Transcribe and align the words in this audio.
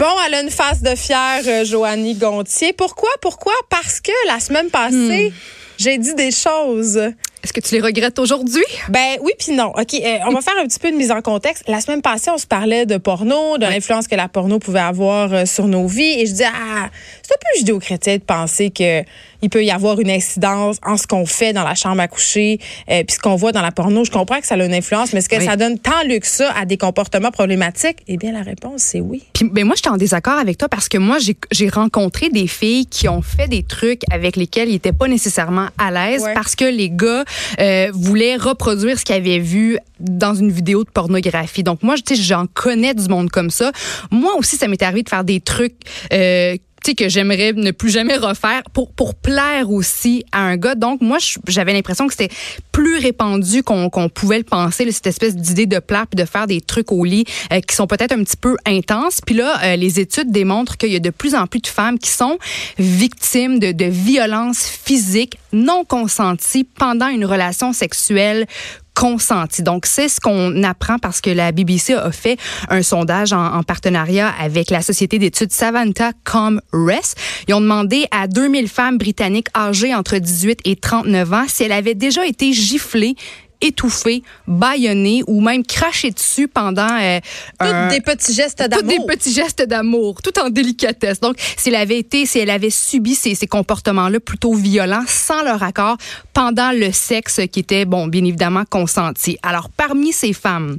Bon, 0.00 0.06
elle 0.26 0.32
a 0.32 0.40
une 0.40 0.48
face 0.48 0.80
de 0.80 0.94
fière, 0.94 1.42
euh, 1.46 1.62
Joanie 1.62 2.14
Gontier. 2.14 2.72
Pourquoi? 2.72 3.10
Pourquoi? 3.20 3.52
Parce 3.68 4.00
que 4.00 4.12
la 4.28 4.40
semaine 4.40 4.70
passée, 4.70 5.30
j'ai 5.76 5.98
dit 5.98 6.14
des 6.14 6.30
choses. 6.30 6.96
Est-ce 6.96 7.52
que 7.52 7.60
tu 7.60 7.74
les 7.74 7.82
regrettes 7.82 8.18
aujourd'hui? 8.18 8.64
Ben 8.88 9.18
oui 9.20 9.32
puis 9.38 9.52
non. 9.52 9.72
OK, 9.76 9.92
euh, 9.92 10.18
on 10.26 10.32
va 10.32 10.40
faire 10.40 10.54
un 10.58 10.66
petit 10.66 10.78
peu 10.78 10.90
de 10.90 10.96
mise 10.96 11.10
en 11.10 11.20
contexte. 11.20 11.64
La 11.68 11.82
semaine 11.82 12.00
passée, 12.00 12.30
on 12.30 12.38
se 12.38 12.46
parlait 12.46 12.86
de 12.86 12.96
porno, 12.96 13.58
de 13.58 13.66
l'influence 13.66 14.08
que 14.08 14.14
la 14.14 14.28
porno 14.28 14.58
pouvait 14.58 14.80
avoir 14.80 15.34
euh, 15.34 15.44
sur 15.44 15.66
nos 15.66 15.86
vies 15.86 16.20
et 16.20 16.24
je 16.24 16.32
dis 16.32 16.44
ah, 16.44 16.88
c'est 17.20 17.34
un 17.34 17.38
peu 17.38 17.58
judéo-chrétien 17.58 18.16
de 18.16 18.22
penser 18.22 18.70
que 18.70 19.02
il 19.42 19.50
peut 19.50 19.64
y 19.64 19.70
avoir 19.70 20.00
une 20.00 20.10
incidence 20.10 20.78
en 20.84 20.96
ce 20.96 21.06
qu'on 21.06 21.26
fait 21.26 21.52
dans 21.52 21.64
la 21.64 21.74
chambre 21.74 22.00
à 22.00 22.08
coucher 22.08 22.58
euh, 22.90 23.02
puis 23.04 23.16
ce 23.16 23.18
qu'on 23.20 23.36
voit 23.36 23.52
dans 23.52 23.62
la 23.62 23.72
porno. 23.72 24.04
Je 24.04 24.10
comprends 24.10 24.40
que 24.40 24.46
ça 24.46 24.54
a 24.54 24.64
une 24.64 24.74
influence, 24.74 25.12
mais 25.12 25.20
est-ce 25.20 25.28
que 25.28 25.36
Oui. 25.36 25.44
ça 25.44 25.56
donne 25.56 25.78
tant 25.78 26.02
lieu 26.06 26.18
que 26.18 26.26
ça 26.26 26.52
à 26.56 26.64
des 26.66 26.76
comportements 26.76 27.30
problématiques? 27.30 27.98
Eh 28.08 28.16
bien 28.16 28.32
la 28.32 28.42
réponse 28.42 28.82
c'est 28.82 29.00
oui. 29.00 29.22
Puis 29.32 29.48
ben 29.50 29.64
moi, 29.64 29.74
j'étais 29.76 29.88
en 29.90 29.96
désaccord 29.96 30.38
avec 30.38 30.58
toi 30.58 30.68
parce 30.68 30.88
que 30.88 30.98
moi, 30.98 31.18
j'ai- 31.18 31.36
j'ai 31.50 31.68
rencontré 31.68 32.28
des 32.30 32.46
filles 32.46 32.86
qui 32.86 33.08
ont 33.08 33.22
fait 33.22 33.48
des 33.48 33.62
trucs 33.62 34.02
avec 34.10 34.36
lesquels 34.36 34.68
ils 34.68 34.72
n'étaient 34.72 34.92
pas 34.92 35.08
nécessairement 35.08 35.66
à 35.78 35.90
l'aise 35.90 36.22
Ouais. 36.22 36.34
parce 36.34 36.54
que 36.56 36.64
les 36.64 36.90
gars 36.90 37.24
euh, 37.60 37.88
voulaient 37.92 38.36
reproduire 38.36 38.98
ce 38.98 39.04
qu'ils 39.04 39.14
avaient 39.16 39.38
vu 39.38 39.78
dans 39.98 40.34
une 40.34 40.50
vidéo 40.50 40.84
de 40.84 40.90
pornographie. 40.90 41.62
Donc 41.62 41.82
moi, 41.82 41.94
tu 41.96 42.16
sais, 42.16 42.22
j'en 42.22 42.46
connais 42.46 42.94
du 42.94 43.06
monde 43.08 43.30
comme 43.30 43.50
ça. 43.50 43.70
Moi 44.10 44.34
aussi, 44.36 44.56
ça 44.56 44.66
m'est 44.68 44.82
arrivé 44.82 45.02
de 45.02 45.08
faire 45.08 45.24
des 45.24 45.40
trucs. 45.40 45.74
Euh, 46.12 46.56
sais, 46.84 46.94
que 46.94 47.08
j'aimerais 47.08 47.52
ne 47.52 47.70
plus 47.70 47.90
jamais 47.90 48.16
refaire 48.16 48.62
pour 48.72 48.92
pour 48.92 49.14
plaire 49.14 49.70
aussi 49.70 50.24
à 50.32 50.40
un 50.40 50.56
gars. 50.56 50.74
Donc 50.74 51.00
moi 51.00 51.18
j'avais 51.48 51.72
l'impression 51.72 52.06
que 52.06 52.14
c'était 52.14 52.34
plus 52.72 52.98
répandu 52.98 53.62
qu'on 53.62 53.90
qu'on 53.90 54.08
pouvait 54.08 54.38
le 54.38 54.44
penser 54.44 54.90
cette 54.90 55.06
espèce 55.06 55.36
d'idée 55.36 55.66
de 55.66 55.78
plaire 55.78 56.06
puis 56.06 56.22
de 56.22 56.28
faire 56.28 56.46
des 56.46 56.60
trucs 56.60 56.92
au 56.92 57.04
lit 57.04 57.24
euh, 57.52 57.60
qui 57.60 57.74
sont 57.74 57.86
peut-être 57.86 58.12
un 58.12 58.22
petit 58.24 58.36
peu 58.36 58.56
intenses. 58.66 59.20
Puis 59.24 59.34
là 59.34 59.60
euh, 59.62 59.76
les 59.76 60.00
études 60.00 60.30
démontrent 60.30 60.76
qu'il 60.76 60.92
y 60.92 60.96
a 60.96 61.00
de 61.00 61.10
plus 61.10 61.34
en 61.34 61.46
plus 61.46 61.60
de 61.60 61.66
femmes 61.66 61.98
qui 61.98 62.10
sont 62.10 62.38
victimes 62.78 63.58
de 63.58 63.72
de 63.72 63.84
violences 63.84 64.66
physiques 64.66 65.38
non 65.52 65.84
consenties 65.84 66.64
pendant 66.64 67.08
une 67.08 67.24
relation 67.24 67.72
sexuelle 67.72 68.46
Donc, 69.62 69.86
c'est 69.86 70.08
ce 70.08 70.20
qu'on 70.20 70.62
apprend 70.62 70.98
parce 70.98 71.20
que 71.20 71.30
la 71.30 71.52
BBC 71.52 71.94
a 71.94 72.12
fait 72.12 72.38
un 72.68 72.82
sondage 72.82 73.32
en, 73.32 73.54
en 73.54 73.62
partenariat 73.62 74.30
avec 74.40 74.70
la 74.70 74.82
société 74.82 75.18
d'études 75.18 75.52
Savanta 75.52 76.12
ComRes. 76.24 77.14
Ils 77.48 77.54
ont 77.54 77.60
demandé 77.60 78.06
à 78.10 78.26
2000 78.26 78.68
femmes 78.68 78.98
britanniques 78.98 79.48
âgées 79.56 79.94
entre 79.94 80.18
18 80.18 80.60
et 80.64 80.76
39 80.76 81.32
ans 81.32 81.44
si 81.48 81.64
elles 81.64 81.72
avaient 81.72 81.94
déjà 81.94 82.26
été 82.26 82.52
giflées 82.52 83.16
étouffées, 83.60 84.22
bâillonnées 84.46 85.22
ou 85.26 85.40
même 85.40 85.64
crachées 85.64 86.10
dessus 86.10 86.48
pendant 86.48 86.88
euh, 87.00 87.20
Toutes 87.58 87.68
un- 87.68 87.88
des 87.88 88.00
petits 88.00 88.32
gestes 88.34 88.62
d'amour. 88.62 88.88
des 88.88 88.98
petits 89.16 89.32
gestes 89.32 89.62
d'amour, 89.66 90.22
tout 90.22 90.38
en 90.38 90.50
délicatesse. 90.50 91.20
Donc, 91.20 91.36
si 91.56 91.68
elle 91.68 91.74
avait 91.76 91.98
été, 91.98 92.26
si 92.26 92.38
elle 92.38 92.50
avait 92.50 92.70
subi 92.70 93.14
ces, 93.14 93.34
ces 93.34 93.46
comportements-là 93.46 94.20
plutôt 94.20 94.54
violents, 94.54 95.04
sans 95.06 95.42
leur 95.42 95.62
accord, 95.62 95.96
pendant 96.32 96.72
le 96.72 96.92
sexe 96.92 97.40
qui 97.52 97.60
était, 97.60 97.84
bon, 97.84 98.06
bien 98.06 98.24
évidemment, 98.24 98.64
consenti. 98.68 99.38
Alors, 99.42 99.68
parmi 99.70 100.12
ces 100.12 100.32
femmes, 100.32 100.78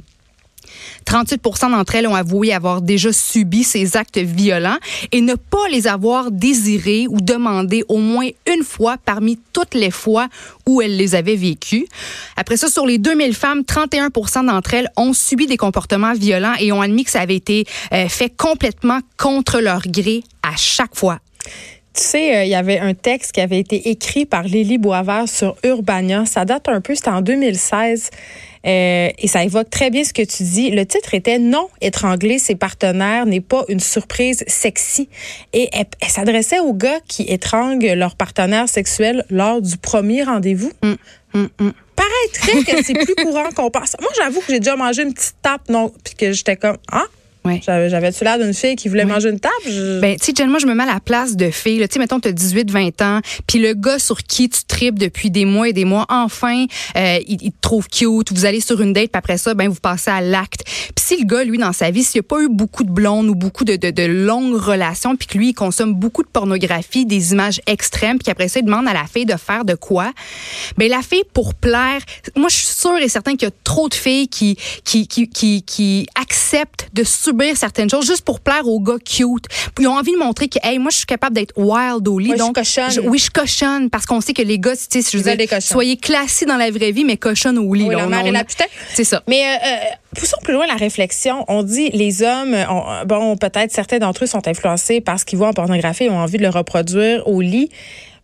38 1.04 1.42
d'entre 1.70 1.94
elles 1.94 2.06
ont 2.06 2.14
avoué 2.14 2.52
avoir 2.52 2.82
déjà 2.82 3.12
subi 3.12 3.64
ces 3.64 3.96
actes 3.96 4.18
violents 4.18 4.78
et 5.10 5.20
ne 5.20 5.34
pas 5.34 5.68
les 5.70 5.86
avoir 5.86 6.30
désirés 6.30 7.06
ou 7.08 7.20
demandés 7.20 7.84
au 7.88 7.98
moins 7.98 8.28
une 8.46 8.64
fois 8.64 8.96
parmi 9.04 9.38
toutes 9.52 9.74
les 9.74 9.90
fois 9.90 10.28
où 10.66 10.80
elles 10.80 10.96
les 10.96 11.14
avaient 11.14 11.36
vécus. 11.36 11.84
Après 12.36 12.56
ça, 12.56 12.68
sur 12.68 12.86
les 12.86 12.98
2000 12.98 13.34
femmes, 13.34 13.60
31% 13.60 14.46
d'entre 14.46 14.74
elles 14.74 14.88
ont 14.96 15.12
subi 15.12 15.46
des 15.46 15.56
comportements 15.56 16.14
violents 16.14 16.54
et 16.58 16.72
ont 16.72 16.80
admis 16.80 17.04
que 17.04 17.10
ça 17.10 17.20
avait 17.20 17.36
été 17.36 17.64
euh, 17.92 18.08
fait 18.08 18.30
complètement 18.30 19.00
contre 19.16 19.60
leur 19.60 19.82
gré 19.82 20.22
à 20.42 20.56
chaque 20.56 20.94
fois. 20.94 21.18
Tu 21.94 22.02
sais, 22.02 22.36
euh, 22.36 22.44
il 22.44 22.50
y 22.50 22.54
avait 22.54 22.78
un 22.78 22.94
texte 22.94 23.32
qui 23.32 23.40
avait 23.40 23.58
été 23.58 23.90
écrit 23.90 24.24
par 24.24 24.44
Lily 24.44 24.78
Boisvert 24.78 25.28
sur 25.28 25.56
Urbania. 25.62 26.24
Ça 26.24 26.46
date 26.46 26.68
un 26.68 26.80
peu, 26.80 26.94
c'était 26.94 27.10
en 27.10 27.20
2016. 27.20 28.10
Euh, 28.66 29.10
et 29.18 29.28
ça 29.28 29.44
évoque 29.44 29.70
très 29.70 29.90
bien 29.90 30.04
ce 30.04 30.12
que 30.12 30.22
tu 30.22 30.42
dis. 30.42 30.70
Le 30.70 30.86
titre 30.86 31.14
était 31.14 31.38
Non, 31.38 31.68
étrangler 31.80 32.38
ses 32.38 32.54
partenaires 32.54 33.26
n'est 33.26 33.40
pas 33.40 33.64
une 33.68 33.80
surprise 33.80 34.44
sexy. 34.46 35.08
Et 35.52 35.68
elle, 35.72 35.86
elle 36.00 36.08
s'adressait 36.08 36.60
aux 36.60 36.74
gars 36.74 37.00
qui 37.08 37.22
étranglent 37.22 37.94
leur 37.94 38.16
partenaire 38.16 38.68
sexuel 38.68 39.24
lors 39.30 39.60
du 39.60 39.76
premier 39.76 40.22
rendez-vous. 40.22 40.72
Hum, 40.82 40.96
hum. 41.34 41.72
Paraîtrait 41.96 42.64
que 42.64 42.82
c'est 42.82 42.94
plus 42.94 43.14
courant 43.14 43.50
qu'on 43.54 43.70
pense. 43.70 43.96
Moi, 44.00 44.10
j'avoue 44.16 44.40
que 44.40 44.52
j'ai 44.52 44.60
déjà 44.60 44.76
mangé 44.76 45.02
une 45.02 45.14
petite 45.14 45.36
tape, 45.42 45.68
non, 45.68 45.92
puis 46.04 46.14
que 46.14 46.32
j'étais 46.32 46.56
comme 46.56 46.76
Ah, 46.90 47.04
Ouais. 47.44 47.60
j'avais- 47.64 47.90
j'avais-tu 47.90 48.22
l'air 48.22 48.38
d'une 48.38 48.54
fille 48.54 48.76
qui 48.76 48.88
voulait 48.88 49.04
manger 49.04 49.28
une 49.30 49.40
tape? 49.40 49.50
Je- 49.66 50.00
Ben, 50.00 50.16
tu 50.16 50.32
sais, 50.36 50.46
moi, 50.46 50.58
je 50.60 50.66
me 50.66 50.74
mets 50.74 50.84
à 50.84 50.94
la 50.94 51.00
place 51.00 51.34
de 51.36 51.50
filles. 51.50 51.78
là. 51.80 51.88
Tu 51.88 51.94
sais, 51.94 51.98
mettons, 51.98 52.20
tu 52.20 52.28
as 52.28 52.32
18, 52.32 52.70
20 52.70 53.02
ans, 53.02 53.20
puis 53.48 53.58
le 53.58 53.74
gars 53.74 53.98
sur 53.98 54.22
qui 54.22 54.48
tu 54.48 54.60
tripes 54.64 54.98
depuis 54.98 55.30
des 55.30 55.44
mois 55.44 55.68
et 55.68 55.72
des 55.72 55.84
mois, 55.84 56.06
enfin, 56.08 56.66
euh, 56.96 57.18
il, 57.26 57.38
il 57.42 57.50
te 57.52 57.56
trouve 57.60 57.88
cute, 57.88 58.32
vous 58.32 58.44
allez 58.44 58.60
sur 58.60 58.80
une 58.80 58.92
date, 58.92 59.10
puis 59.10 59.18
après 59.18 59.38
ça, 59.38 59.54
ben, 59.54 59.68
vous 59.68 59.80
passez 59.80 60.10
à 60.10 60.20
l'acte. 60.20 60.62
Puis 60.64 61.04
si 61.04 61.16
le 61.16 61.24
gars, 61.26 61.42
lui, 61.44 61.58
dans 61.58 61.72
sa 61.72 61.90
vie, 61.90 62.04
s'il 62.04 62.20
n'a 62.20 62.22
pas 62.22 62.40
eu 62.42 62.48
beaucoup 62.48 62.84
de 62.84 62.90
blondes 62.90 63.28
ou 63.28 63.34
beaucoup 63.34 63.64
de, 63.64 63.74
de, 63.76 63.90
de 63.90 64.02
longues 64.04 64.54
relations, 64.56 65.16
puis 65.16 65.26
que 65.26 65.36
lui, 65.38 65.48
il 65.48 65.54
consomme 65.54 65.94
beaucoup 65.94 66.22
de 66.22 66.28
pornographie, 66.28 67.06
des 67.06 67.32
images 67.32 67.60
extrêmes, 67.66 68.18
puis 68.18 68.24
qu'après 68.26 68.48
ça, 68.48 68.60
il 68.60 68.64
demande 68.66 68.86
à 68.86 68.92
la 68.92 69.04
fille 69.12 69.26
de 69.26 69.36
faire 69.36 69.64
de 69.64 69.74
quoi, 69.74 70.12
ben, 70.76 70.88
la 70.88 71.02
fille, 71.02 71.24
pour 71.34 71.54
plaire, 71.54 72.00
moi, 72.36 72.48
je 72.48 72.56
suis 72.56 72.66
sûre 72.68 72.98
et 72.98 73.08
certain 73.08 73.32
qu'il 73.32 73.48
y 73.48 73.50
a 73.50 73.54
trop 73.64 73.88
de 73.88 73.94
filles 73.94 74.28
qui, 74.28 74.56
qui, 74.84 75.08
qui, 75.08 75.28
qui, 75.28 75.62
qui 75.62 76.06
acceptent 76.20 76.88
de 76.92 77.02
subir 77.32 77.56
certaines 77.56 77.88
choses 77.90 78.06
juste 78.06 78.24
pour 78.24 78.40
plaire 78.40 78.66
aux 78.66 78.80
gars 78.80 78.98
cute. 79.04 79.46
Ils 79.80 79.88
ont 79.88 79.96
envie 79.96 80.12
de 80.12 80.18
montrer 80.18 80.48
que, 80.48 80.58
hey, 80.62 80.78
moi, 80.78 80.90
je 80.90 80.98
suis 80.98 81.06
capable 81.06 81.34
d'être 81.34 81.52
wild 81.56 82.06
au 82.06 82.18
lit. 82.18 82.30
Ouais, 82.30 82.36
je 82.36 82.42
donc, 82.42 82.54
cochonne. 82.54 82.90
oui, 83.04 83.18
je 83.18 83.30
cochonne 83.30 83.90
parce 83.90 84.06
qu'on 84.06 84.20
sait 84.20 84.32
que 84.34 84.42
les 84.42 84.58
gars, 84.58 84.76
tu 84.76 85.02
sais, 85.02 85.10
je 85.10 85.22
veux 85.22 85.36
dire, 85.36 85.62
soyez 85.62 85.96
classés 85.96 86.46
dans 86.46 86.56
la 86.56 86.70
vraie 86.70 86.92
vie, 86.92 87.04
mais 87.04 87.16
cochonne 87.16 87.58
au 87.58 87.72
lit. 87.74 87.84
Oui, 87.88 87.94
là. 87.94 88.06
la 88.06 88.22
On- 88.22 88.26
et 88.26 88.30
la 88.30 88.44
putain. 88.44 88.64
C'est 88.94 89.04
ça. 89.04 89.22
Mais 89.28 89.42
euh, 89.42 89.66
euh, 89.66 89.76
poussons 90.16 90.36
plus 90.42 90.52
loin 90.54 90.66
la 90.66 90.74
réflexion. 90.74 91.44
On 91.48 91.62
dit 91.62 91.90
les 91.90 92.22
hommes, 92.22 92.56
bon, 93.06 93.36
peut-être 93.36 93.72
certains 93.72 93.98
d'entre 93.98 94.24
eux 94.24 94.26
sont 94.26 94.46
influencés 94.46 95.00
par 95.00 95.18
ce 95.18 95.24
qu'ils 95.24 95.38
voient 95.38 95.48
en 95.48 95.52
pornographie 95.54 96.04
et 96.04 96.10
ont 96.10 96.18
envie 96.18 96.38
de 96.38 96.42
le 96.42 96.50
reproduire 96.50 97.26
au 97.26 97.40
lit. 97.40 97.68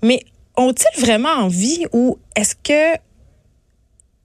Mais 0.02 0.20
ont-ils 0.56 1.00
vraiment 1.00 1.30
envie 1.30 1.86
ou 1.92 2.18
est-ce 2.36 2.54
que 2.62 2.98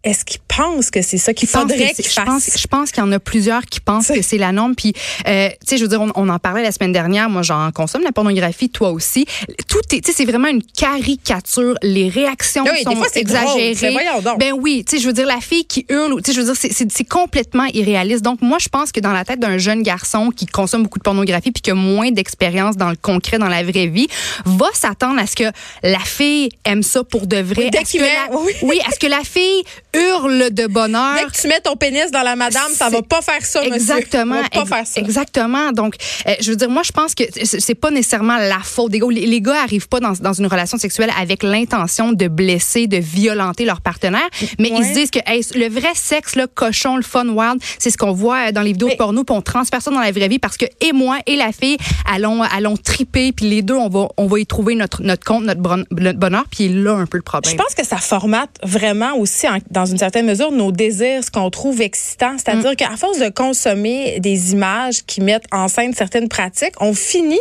est-ce 0.03 0.25
qu'ils 0.25 0.41
pensent 0.55 0.89
que 0.91 1.01
c'est 1.01 1.17
ça 1.17 1.33
qu'il 1.33 1.47
pense 1.49 1.61
faudrait 1.61 1.93
qu'ils 1.93 2.05
je 2.05 2.15
pense, 2.21 2.45
fassent? 2.45 2.57
je 2.61 2.67
pense 2.67 2.91
qu'il 2.91 3.03
y 3.03 3.05
en 3.07 3.11
a 3.11 3.19
plusieurs 3.19 3.63
qui 3.65 3.79
pensent 3.79 4.07
que 4.09 4.21
c'est 4.21 4.37
la 4.37 4.51
norme. 4.51 4.75
Puis, 4.75 4.93
euh, 5.27 5.49
tu 5.49 5.55
sais, 5.67 5.77
je 5.77 5.83
veux 5.83 5.89
dire, 5.89 6.01
on, 6.01 6.11
on 6.15 6.29
en 6.29 6.39
parlait 6.39 6.63
la 6.63 6.71
semaine 6.71 6.91
dernière. 6.91 7.29
Moi, 7.29 7.41
j'en 7.41 7.71
consomme 7.71 8.03
la 8.03 8.11
pornographie, 8.11 8.69
toi 8.69 8.91
aussi. 8.91 9.25
Tout 9.67 9.79
est, 9.91 10.01
tu 10.03 10.11
sais, 10.11 10.17
c'est 10.17 10.25
vraiment 10.25 10.47
une 10.47 10.63
caricature. 10.63 11.75
Les 11.81 12.09
réactions 12.09 12.63
Oui, 12.63 12.77
des 12.77 12.83
sont 12.83 12.95
fois, 12.95 13.07
drôle. 13.07 13.17
exagérées. 13.17 14.21
Donc. 14.23 14.39
Ben 14.39 14.53
oui, 14.53 14.83
tu 14.87 14.95
sais, 14.97 15.01
je 15.01 15.07
veux 15.07 15.13
dire, 15.13 15.25
la 15.27 15.39
fille 15.41 15.65
qui 15.65 15.85
hurle, 15.89 16.21
tu 16.21 16.31
sais, 16.31 16.35
je 16.35 16.41
veux 16.41 16.53
dire, 16.53 16.55
c'est- 16.55 17.03
complètement 17.03 17.65
irréaliste. 17.73 18.21
Donc, 18.23 18.41
moi, 18.41 18.57
je 18.59 18.69
pense 18.69 18.91
que 18.91 18.99
dans 18.99 19.11
la 19.11 19.25
tête 19.25 19.39
d'un 19.39 19.57
jeune 19.57 19.83
garçon 19.83 20.29
qui 20.29 20.45
consomme 20.45 20.83
beaucoup 20.83 20.99
de 20.99 21.03
pornographie 21.03 21.51
puis 21.51 21.61
qui 21.61 21.69
a 21.71 21.75
moins 21.75 22.11
d'expérience 22.11 22.77
dans 22.77 22.89
le 22.89 22.95
concret, 22.95 23.37
dans 23.37 23.49
la 23.49 23.61
vraie 23.63 23.87
vie, 23.87 24.07
va 24.45 24.67
s'attendre 24.73 25.19
à 25.19 25.27
ce 25.27 25.35
que 25.35 25.43
la 25.83 25.99
fille 25.99 26.49
aime 26.65 26.81
ça 26.81 27.03
pour 27.03 27.27
de 27.27 27.37
vrai. 27.37 27.69
Que 27.69 27.97
la- 27.99 28.37
oui. 28.39 28.51
oui, 28.63 28.79
est-ce 28.89 28.99
que 28.99 29.07
la 29.07 29.21
fille 29.23 29.63
hurle 29.93 30.42
de 30.49 30.67
bonheur? 30.67 31.15
Dès 31.15 31.25
que 31.25 31.41
tu 31.41 31.47
mets 31.47 31.59
ton 31.61 31.75
pénis 31.75 32.11
dans 32.11 32.21
la 32.23 32.35
madame, 32.35 32.71
ça 32.73 32.89
va 32.89 33.01
pas 33.01 33.21
faire 33.21 33.43
ça, 33.45 33.59
monsieur. 33.61 33.75
Exactement. 33.75 34.35
Ça 34.35 34.41
va 34.43 34.49
pas 34.49 34.59
ex- 34.61 34.69
faire 34.69 34.87
ça. 34.87 34.99
Exactement. 34.99 35.71
Donc, 35.71 35.95
euh, 36.27 36.33
je 36.41 36.49
veux 36.51 36.55
dire, 36.57 36.69
moi, 36.69 36.83
je 36.83 36.91
pense 36.91 37.15
que 37.15 37.23
c'est 37.43 37.75
pas 37.75 37.91
nécessairement 37.91 38.37
la 38.37 38.59
faute 38.63 38.91
des 38.91 38.99
gars. 38.99 39.07
Les, 39.09 39.25
les 39.25 39.41
gars 39.41 39.61
arrivent 39.61 39.87
pas 39.87 39.99
dans, 39.99 40.13
dans 40.13 40.33
une 40.33 40.47
relation 40.47 40.77
sexuelle 40.77 41.11
avec 41.19 41.43
l'intention 41.43 42.11
de 42.11 42.27
blesser, 42.27 42.87
de 42.87 42.97
violenter 42.97 43.65
leur 43.65 43.81
partenaire, 43.81 44.27
mais 44.59 44.69
ils 44.69 44.85
se 44.85 44.93
disent 44.93 45.11
que 45.11 45.19
hey, 45.25 45.43
le 45.55 45.69
vrai 45.69 45.91
sexe, 45.95 46.35
le 46.35 46.47
cochon, 46.47 46.95
le 46.97 47.03
fun 47.03 47.27
wild, 47.29 47.61
c'est 47.79 47.89
ce 47.89 47.97
qu'on 47.97 48.11
voit 48.13 48.47
euh, 48.49 48.51
dans 48.51 48.61
les 48.61 48.71
vidéos 48.73 48.87
Mais- 48.87 48.93
de 48.93 48.97
porno, 48.97 49.23
puis 49.23 49.35
on 49.35 49.41
transfère 49.41 49.81
ça 49.81 49.91
dans 49.91 49.99
la 49.99 50.11
vraie 50.11 50.27
vie 50.27 50.39
parce 50.39 50.57
que 50.57 50.65
et 50.81 50.91
moi 50.93 51.17
et 51.25 51.35
la 51.35 51.51
fille 51.51 51.77
allons 52.11 52.41
allons 52.41 52.77
triper, 52.77 53.31
puis 53.31 53.49
les 53.49 53.61
deux, 53.61 53.75
on 53.75 53.89
va 53.89 54.07
on 54.17 54.27
va 54.27 54.39
y 54.39 54.45
trouver 54.45 54.75
notre 54.75 55.01
notre 55.03 55.23
compte, 55.23 55.43
notre, 55.43 55.61
bon- 55.61 55.85
notre 55.91 56.19
bonheur, 56.19 56.45
puis 56.51 56.69
là 56.69 56.93
un 56.93 57.05
peu 57.05 57.17
le 57.17 57.23
problème. 57.23 57.51
Je 57.51 57.57
pense 57.61 57.73
que 57.75 57.85
ça 57.85 57.97
formate 57.97 58.49
vraiment 58.63 59.15
aussi, 59.17 59.47
en- 59.47 59.57
dans 59.71 59.85
une 59.85 59.97
certaine 59.97 60.25
mesure 60.25 60.32
nos 60.51 60.71
désirs, 60.71 61.23
ce 61.23 61.31
qu'on 61.31 61.49
trouve 61.49 61.81
excitant. 61.81 62.35
C'est-à-dire 62.37 62.71
Mm. 62.71 62.75
qu'à 62.75 62.95
force 62.97 63.19
de 63.19 63.29
consommer 63.29 64.19
des 64.19 64.53
images 64.53 65.03
qui 65.05 65.21
mettent 65.21 65.45
en 65.51 65.67
scène 65.67 65.93
certaines 65.93 66.29
pratiques, 66.29 66.73
on 66.79 66.93
finit 66.93 67.39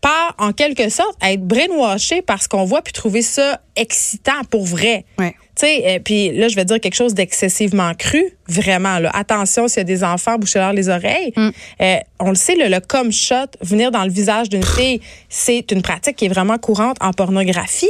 par, 0.00 0.34
en 0.38 0.52
quelque 0.52 0.88
sorte, 0.90 1.16
être 1.22 1.42
brainwashé 1.42 2.22
par 2.22 2.42
ce 2.42 2.48
qu'on 2.48 2.64
voit 2.64 2.82
puis 2.82 2.92
trouver 2.92 3.22
ça 3.22 3.60
excitant 3.74 4.44
pour 4.50 4.64
vrai. 4.64 5.04
Ouais. 5.18 5.34
Tu 5.56 5.66
sais, 5.66 5.82
euh, 5.86 5.98
puis 6.04 6.30
là, 6.30 6.46
je 6.46 6.54
vais 6.54 6.64
dire 6.64 6.80
quelque 6.80 6.94
chose 6.94 7.14
d'excessivement 7.14 7.92
cru, 7.94 8.22
vraiment. 8.46 9.00
Là. 9.00 9.10
Attention, 9.12 9.66
s'il 9.66 9.78
y 9.78 9.80
a 9.80 9.84
des 9.84 10.04
enfants, 10.04 10.36
bouchez-leur 10.38 10.72
les 10.72 10.88
oreilles. 10.88 11.32
Mm. 11.36 11.48
Euh, 11.80 11.96
on 12.20 12.28
le 12.28 12.36
sait, 12.36 12.54
le, 12.54 12.68
le 12.68 12.78
cum 12.80 13.10
shot, 13.10 13.46
venir 13.60 13.90
dans 13.90 14.04
le 14.04 14.10
visage 14.10 14.48
d'une 14.48 14.64
fille, 14.64 15.00
c'est 15.28 15.70
une 15.72 15.82
pratique 15.82 16.14
qui 16.14 16.26
est 16.26 16.28
vraiment 16.28 16.58
courante 16.58 16.96
en 17.00 17.12
pornographie. 17.12 17.86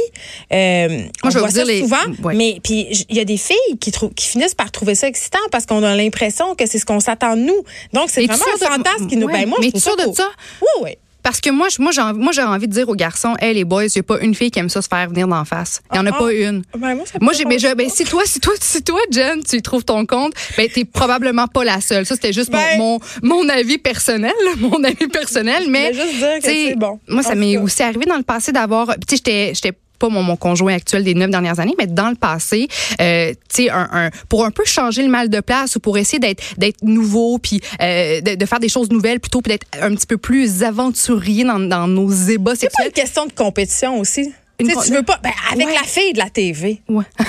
Euh, 0.51 1.03
on 1.23 1.29
je 1.29 1.37
voit 1.37 1.51
ça 1.51 1.63
les- 1.63 1.81
souvent, 1.81 1.97
ouais. 2.23 2.33
mais 2.33 2.57
puis 2.63 2.87
il 3.09 3.15
y 3.15 3.19
a 3.19 3.25
des 3.25 3.37
filles 3.37 3.77
qui, 3.79 3.91
qui 4.15 4.27
finissent 4.27 4.55
par 4.55 4.71
trouver 4.71 4.95
ça 4.95 5.07
excitant 5.07 5.37
parce 5.51 5.67
qu'on 5.67 5.83
a 5.83 5.95
l'impression 5.95 6.55
que 6.55 6.65
c'est 6.65 6.79
ce 6.79 6.85
qu'on 6.85 6.99
s'attend 6.99 7.35
de 7.35 7.41
nous. 7.41 7.63
Donc, 7.93 8.09
c'est 8.09 8.25
vraiment 8.25 8.43
un 8.51 8.57
de- 8.57 8.73
fantasme 8.83 9.07
qui 9.07 9.17
nous... 9.17 9.27
Ouais. 9.27 9.33
Ben, 9.33 9.47
moi, 9.49 9.59
Mais 9.61 9.69
je 9.73 9.79
trouve 9.79 9.95
de 10.09 10.15
ça? 10.15 10.27
Oui, 10.61 10.67
oui. 10.83 10.97
Parce 11.21 11.41
que 11.41 11.49
moi, 11.49 11.67
je- 11.69 11.81
moi, 11.81 11.91
j'ai 11.91 12.01
envie, 12.01 12.19
moi, 12.19 12.31
j'ai 12.31 12.41
envie 12.43 12.67
de 12.67 12.73
dire 12.73 12.87
aux 12.87 12.95
garçons, 12.95 13.35
hey, 13.41 13.53
les 13.53 13.65
boys, 13.65 13.83
a 13.93 14.03
pas 14.03 14.19
une 14.21 14.33
fille 14.33 14.51
qui 14.51 14.59
aime 14.59 14.69
ça 14.69 14.81
se 14.81 14.87
faire 14.87 15.09
venir 15.09 15.27
d'en 15.27 15.43
face. 15.45 15.81
Il 15.91 15.95
n'y 15.95 15.99
en 15.99 16.05
a 16.05 16.15
Ah, 16.15 16.17
pas 16.17 16.27
ah. 16.27 16.31
une. 16.33 16.61
Ben, 16.77 16.95
moi, 16.95 17.05
ça 17.05 17.17
Moi, 17.21 17.31
peut 17.33 17.37
j'ai, 17.37 17.43
pas- 17.43 17.49
mais 17.49 17.59
je, 17.59 17.73
ben, 17.75 17.89
si 17.89 18.03
toi, 18.05 18.23
si 18.25 18.39
toi, 18.39 18.53
si 18.59 18.81
toi, 18.83 18.99
Jen, 19.11 19.43
tu 19.43 19.57
y 19.57 19.61
trouves 19.61 19.83
ton 19.83 20.05
compte, 20.05 20.33
ben, 20.57 20.67
t'es 20.73 20.85
probablement 20.85 21.47
pas 21.47 21.63
la 21.63 21.81
seule. 21.81 22.05
Ça, 22.05 22.15
c'était 22.15 22.33
juste 22.33 22.51
mon- 22.51 22.57
Ben- 22.57 22.77
mon, 22.77 22.99
mon, 23.43 23.49
avis 23.49 23.77
personnel, 23.77 24.33
mon 24.59 24.83
avis 24.83 25.07
personnel, 25.07 25.65
mais. 25.69 25.91
voulais 25.91 26.03
juste 26.05 26.17
dire 26.17 26.35
que 26.37 26.43
c'est 26.43 26.75
bon. 26.77 26.99
Moi, 27.07 27.21
ça 27.23 27.35
m'est 27.35 27.57
aussi 27.57 27.83
arrivé 27.83 28.05
dans 28.05 28.17
le 28.17 28.23
passé 28.23 28.51
d'avoir, 28.51 28.87
tu 28.87 28.93
sais, 29.09 29.15
j'étais, 29.17 29.51
j'étais 29.55 29.73
pas 29.99 30.09
mon, 30.09 30.23
mon 30.23 30.35
conjoint 30.37 30.73
actuel 30.73 31.03
des 31.03 31.13
neuf 31.13 31.29
dernières 31.29 31.59
années, 31.59 31.75
mais 31.77 31.87
dans 31.87 32.09
le 32.09 32.15
passé, 32.15 32.67
euh, 33.01 33.31
tu 33.53 33.63
sais, 33.65 33.69
un, 33.69 33.87
un- 33.91 34.09
pour 34.29 34.45
un 34.45 34.51
peu 34.51 34.63
changer 34.65 35.03
le 35.03 35.09
mal 35.09 35.29
de 35.29 35.39
place 35.41 35.75
ou 35.75 35.79
pour 35.79 35.97
essayer 35.97 36.19
d'être 36.19 36.41
d'être 36.57 36.81
nouveau, 36.83 37.37
puis 37.37 37.61
euh, 37.81 38.21
de, 38.21 38.35
de 38.35 38.45
faire 38.45 38.59
des 38.59 38.69
choses 38.69 38.89
nouvelles 38.89 39.19
plutôt, 39.19 39.41
puis 39.41 39.51
d'être 39.51 39.67
un 39.81 39.93
petit 39.93 40.07
peu 40.07 40.17
plus 40.17 40.63
aventurier 40.63 41.43
dans, 41.43 41.59
dans 41.59 41.87
nos 41.87 42.09
ébats 42.11 42.53
C'est 42.55 42.69
pas 42.75 42.85
une 42.85 42.91
question 42.91 43.25
de 43.25 43.33
compétition 43.33 43.99
aussi. 43.99 44.31
Une 44.59 44.67
Tu 44.67 44.71
sais, 44.73 44.75
con- 44.75 44.83
tu 44.83 44.91
veux 44.93 45.03
pas. 45.03 45.19
Ben, 45.23 45.31
avec 45.51 45.67
Ouais. 45.67 45.73
la 45.73 45.83
fille 45.83 46.13
de 46.13 46.17
la 46.19 46.29
TV. 46.29 46.81
Ouais. 46.89 47.05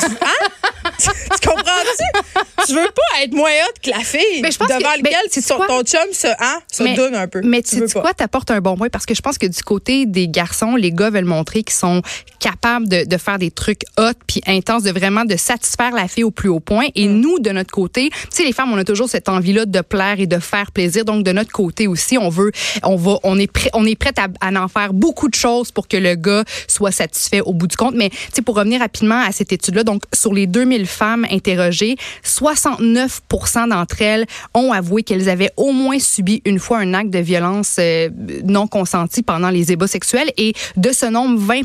tu 0.98 1.48
comprends-tu? 1.48 2.66
tu 2.66 2.74
veux 2.74 2.88
pas 2.88 3.22
être 3.22 3.32
moins 3.32 3.50
hot 3.50 3.74
que 3.82 3.90
la 3.90 4.00
fille 4.00 4.42
Mais 4.42 4.50
je 4.50 4.58
pense 4.58 4.68
devant 4.68 4.80
que- 4.80 4.98
lequel 4.98 5.12
ben, 5.12 5.30
sais-tu 5.30 5.48
ton, 5.48 5.82
chum 5.82 6.12
se, 6.12 6.26
hein, 6.26 6.58
se 6.70 6.82
mais, 6.82 6.94
donne 6.94 7.14
un 7.14 7.26
peu. 7.28 7.40
Mais 7.42 7.62
tu 7.62 7.76
sais 7.86 8.00
quoi, 8.00 8.12
t'apportes 8.14 8.50
un 8.50 8.60
bon 8.60 8.76
point? 8.76 8.88
Parce 8.88 9.06
que 9.06 9.14
je 9.14 9.22
pense 9.22 9.38
que 9.38 9.46
du 9.46 9.62
côté 9.62 10.06
des 10.06 10.28
garçons, 10.28 10.76
les 10.76 10.92
gars 10.92 11.10
veulent 11.10 11.24
montrer 11.24 11.62
qu'ils 11.62 11.76
sont 11.76 12.02
capables 12.38 12.88
de, 12.88 13.04
de 13.04 13.16
faire 13.16 13.38
des 13.38 13.50
trucs 13.50 13.82
hot 13.98 14.12
puis 14.26 14.40
intenses, 14.46 14.82
de 14.82 14.90
vraiment 14.90 15.24
de 15.24 15.36
satisfaire 15.36 15.92
la 15.92 16.08
fille 16.08 16.24
au 16.24 16.30
plus 16.30 16.48
haut 16.48 16.60
point. 16.60 16.86
Et 16.94 17.06
Mm. 17.08 17.20
nous, 17.20 17.38
de 17.38 17.50
notre 17.50 17.70
côté, 17.72 18.10
tu 18.10 18.16
sais, 18.30 18.44
les 18.44 18.52
femmes, 18.52 18.72
on 18.72 18.78
a 18.78 18.84
toujours 18.84 19.08
cette 19.08 19.28
envie-là 19.28 19.66
de 19.66 19.80
plaire 19.80 20.16
et 20.18 20.26
de 20.26 20.38
faire 20.38 20.70
plaisir. 20.72 21.04
Donc, 21.04 21.24
de 21.24 21.32
notre 21.32 21.52
côté 21.52 21.86
aussi, 21.86 22.18
on 22.18 22.28
veut, 22.28 22.50
on 22.82 22.96
va, 22.96 23.16
on 23.22 23.38
est 23.38 23.50
prêt, 23.50 23.70
on 23.74 23.86
est 23.86 23.96
prête 23.96 24.18
à, 24.18 24.28
à 24.40 24.50
en 24.62 24.68
faire 24.68 24.92
beaucoup 24.92 25.28
de 25.28 25.34
choses 25.34 25.70
pour 25.70 25.88
que 25.88 25.96
le 25.96 26.14
gars 26.14 26.44
soit 26.68 26.92
satisfait 26.92 27.19
au 27.44 27.52
bout 27.52 27.66
du 27.66 27.76
compte. 27.76 27.94
Mais, 27.94 28.10
pour 28.44 28.56
revenir 28.56 28.80
rapidement 28.80 29.20
à 29.20 29.32
cette 29.32 29.52
étude-là, 29.52 29.84
donc, 29.84 30.02
sur 30.14 30.32
les 30.32 30.46
2000 30.46 30.86
femmes 30.86 31.26
interrogées, 31.30 31.96
69% 32.24 33.68
d'entre 33.68 34.02
elles 34.02 34.26
ont 34.54 34.72
avoué 34.72 35.02
qu'elles 35.02 35.28
avaient 35.28 35.50
au 35.56 35.72
moins 35.72 35.98
subi 35.98 36.42
une 36.44 36.58
fois 36.58 36.78
un 36.78 36.94
acte 36.94 37.10
de 37.10 37.18
violence 37.18 37.76
euh, 37.78 38.08
non 38.44 38.66
consenti 38.66 39.22
pendant 39.22 39.50
les 39.50 39.72
ébats 39.72 39.86
sexuels 39.86 40.30
et 40.36 40.54
de 40.76 40.90
ce 40.92 41.06
nombre 41.06 41.38
20 41.38 41.60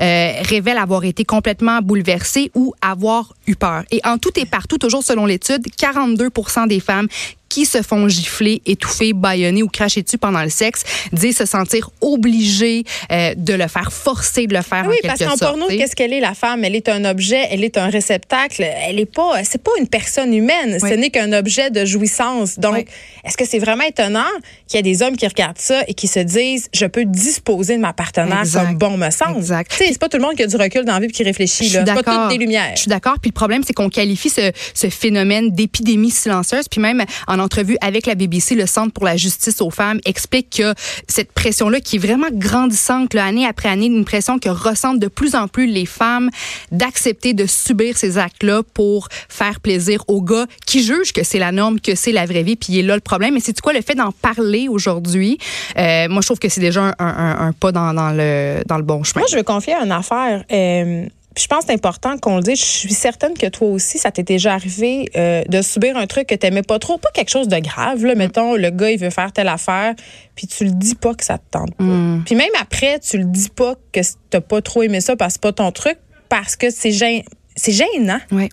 euh, 0.00 0.32
révèlent 0.42 0.78
avoir 0.78 1.04
été 1.04 1.24
complètement 1.24 1.80
bouleversées 1.82 2.50
ou 2.54 2.74
avoir 2.80 3.34
eu 3.46 3.56
peur. 3.56 3.84
Et 3.90 4.00
en 4.04 4.18
tout 4.18 4.38
et 4.38 4.46
partout, 4.46 4.78
toujours 4.78 5.02
selon 5.02 5.26
l'étude, 5.26 5.64
42 5.76 6.28
des 6.66 6.80
femmes 6.80 7.08
qui 7.50 7.66
se 7.66 7.82
font 7.82 8.08
gifler, 8.08 8.62
étouffer, 8.64 9.12
baïonner 9.12 9.62
ou 9.62 9.68
cracher 9.68 10.00
dessus 10.02 10.16
pendant 10.16 10.42
le 10.42 10.48
sexe 10.48 10.84
disent 11.12 11.36
se 11.36 11.44
sentir 11.44 11.90
obligées 12.00 12.84
euh, 13.12 13.34
de 13.36 13.52
le 13.54 13.66
faire, 13.68 13.92
forcées 13.92 14.46
de 14.46 14.54
le 14.54 14.62
faire 14.62 14.86
oui, 14.88 14.96
en 15.04 15.06
parce 15.08 15.18
quelque 15.18 15.30
qu'en 15.32 15.36
sorte. 15.36 15.58
porno, 15.58 15.66
qu'est-ce 15.68 15.96
qu'elle 15.96 16.12
est, 16.12 16.20
la 16.20 16.34
femme? 16.34 16.64
Elle 16.64 16.76
est 16.76 16.88
un 16.88 17.04
objet, 17.04 17.46
elle 17.50 17.64
est 17.64 17.76
un 17.76 17.90
réceptacle. 17.90 18.64
Elle 18.88 19.00
est 19.00 19.12
pas, 19.12 19.42
c'est 19.44 19.62
pas 19.62 19.72
une 19.78 19.88
personne 19.88 20.32
humaine. 20.32 20.78
Ce 20.80 20.86
n'est 20.94 21.10
qu'un 21.10 21.32
objet 21.32 21.70
de 21.70 21.84
jouissance. 21.84 22.58
Donc, 22.58 22.74
Oui. 22.74 22.84
est-ce 23.24 23.36
que 23.36 23.44
c'est 23.44 23.58
vraiment 23.58 23.82
étonnant 23.84 24.24
qu'il 24.68 24.76
y 24.76 24.80
ait 24.80 24.82
des 24.82 25.02
hommes 25.02 25.16
qui 25.16 25.26
regardent 25.26 25.58
ça 25.58 25.82
et 25.88 25.94
qui 25.94 26.06
se 26.06 26.20
disent, 26.20 26.68
je 26.72 26.86
peux 26.86 27.04
disposer 27.04 27.74
de 27.76 27.80
ma 27.82 27.92
partenaire 27.92 28.40
Exact. 28.40 28.66
comme 28.66 28.74
bon 28.78 28.96
me 28.96 29.10
semble? 29.10 29.38
Exact. 29.38 29.72
Tu 29.72 29.78
sais, 29.78 29.88
c'est 29.90 29.98
pas 29.98 30.08
tout 30.08 30.18
le 30.18 30.22
monde 30.22 30.36
qui 30.36 30.44
a 30.44 30.46
du 30.46 30.54
recul 30.56 30.84
dans 30.84 30.94
la 30.94 31.00
vie 31.00 31.06
et 31.06 31.10
qui 31.10 31.24
réfléchit, 31.24 31.68
Je 31.68 31.78
là. 31.78 31.84
pas 31.84 31.94
d'accord. 31.96 32.28
toutes 32.28 32.38
des 32.38 32.38
lumières. 32.38 32.70
Je 32.76 32.82
suis 32.82 32.88
d'accord. 32.88 33.16
Puis 33.20 33.30
le 33.30 33.34
problème, 33.34 33.62
c'est 33.66 33.72
qu'on 33.72 33.88
qualifie 33.88 34.30
ce, 34.30 34.52
ce 34.72 34.88
phénomène 34.88 35.50
d'épidémie 35.50 36.10
silencieuse. 36.12 36.68
Puis 36.70 36.80
même 36.80 37.04
en 37.26 37.39
entrevue 37.40 37.76
avec 37.80 38.06
la 38.06 38.14
BBC, 38.14 38.54
le 38.54 38.66
Centre 38.66 38.92
pour 38.92 39.04
la 39.04 39.16
justice 39.16 39.60
aux 39.60 39.70
femmes 39.70 40.00
explique 40.04 40.58
que 40.58 40.74
cette 41.08 41.32
pression-là, 41.32 41.80
qui 41.80 41.96
est 41.96 41.98
vraiment 41.98 42.28
grandissante 42.32 43.14
année 43.14 43.46
après 43.46 43.68
année, 43.68 43.86
une 43.86 44.04
pression 44.04 44.38
que 44.38 44.48
ressentent 44.48 44.98
de 44.98 45.08
plus 45.08 45.34
en 45.34 45.48
plus 45.48 45.66
les 45.66 45.86
femmes 45.86 46.30
d'accepter 46.72 47.34
de 47.34 47.46
subir 47.46 47.96
ces 47.96 48.18
actes-là 48.18 48.62
pour 48.74 49.08
faire 49.28 49.60
plaisir 49.60 50.04
aux 50.08 50.22
gars 50.22 50.46
qui 50.66 50.82
jugent 50.82 51.12
que 51.12 51.22
c'est 51.24 51.38
la 51.38 51.52
norme, 51.52 51.80
que 51.80 51.94
c'est 51.94 52.12
la 52.12 52.26
vraie 52.26 52.42
vie. 52.42 52.56
Puis 52.56 52.72
il 52.74 52.78
est 52.80 52.82
là 52.82 52.94
le 52.94 53.00
problème. 53.00 53.36
Et 53.36 53.40
c'est 53.40 53.58
quoi 53.60 53.72
le 53.72 53.82
fait 53.82 53.94
d'en 53.94 54.12
parler 54.12 54.68
aujourd'hui? 54.68 55.38
Euh, 55.76 56.08
moi, 56.08 56.20
je 56.20 56.26
trouve 56.26 56.38
que 56.38 56.48
c'est 56.48 56.60
déjà 56.60 56.94
un, 56.98 57.52
pas 57.52 57.72
dans, 57.72 57.92
le, 57.92 58.62
dans 58.66 58.76
le 58.76 58.82
bon 58.82 59.02
chemin. 59.02 59.20
Moi, 59.20 59.28
je 59.30 59.36
veux 59.36 59.42
confier 59.42 59.74
une 59.74 59.92
affaire. 59.92 60.44
Euh, 60.52 61.06
je 61.36 61.46
pense 61.46 61.60
que 61.60 61.66
c'est 61.66 61.74
important 61.74 62.18
qu'on 62.18 62.36
le 62.36 62.42
dise. 62.42 62.58
Je 62.58 62.64
suis 62.64 62.92
certaine 62.92 63.34
que 63.34 63.46
toi 63.46 63.68
aussi, 63.68 63.98
ça 63.98 64.10
t'est 64.10 64.24
déjà 64.24 64.52
arrivé 64.52 65.08
euh, 65.16 65.42
de 65.48 65.62
subir 65.62 65.96
un 65.96 66.06
truc 66.06 66.26
que 66.26 66.34
t'aimais 66.34 66.62
pas 66.62 66.78
trop. 66.78 66.98
Pas 66.98 67.10
quelque 67.14 67.30
chose 67.30 67.46
de 67.46 67.58
grave. 67.58 68.04
Là. 68.04 68.14
Mettons, 68.16 68.56
le 68.56 68.70
gars, 68.70 68.90
il 68.90 68.98
veut 68.98 69.10
faire 69.10 69.32
telle 69.32 69.48
affaire, 69.48 69.94
puis 70.34 70.46
tu 70.48 70.64
le 70.64 70.72
dis 70.72 70.96
pas 70.96 71.14
que 71.14 71.24
ça 71.24 71.38
te 71.38 71.44
tente 71.50 71.74
pas. 71.76 71.84
Puis 72.26 72.34
même 72.34 72.50
après, 72.60 72.98
tu 72.98 73.18
le 73.18 73.24
dis 73.24 73.48
pas 73.48 73.74
que 73.92 74.00
t'as 74.30 74.40
pas 74.40 74.60
trop 74.60 74.82
aimé 74.82 75.00
ça 75.00 75.14
parce 75.14 75.34
que 75.34 75.40
c'est 75.42 75.42
pas 75.42 75.52
ton 75.52 75.70
truc, 75.70 75.98
parce 76.28 76.56
que 76.56 76.70
c'est 76.70 76.90
gênant. 76.92 77.22
C'est 77.60 77.72
gênant. 77.72 78.20
Oui. 78.32 78.48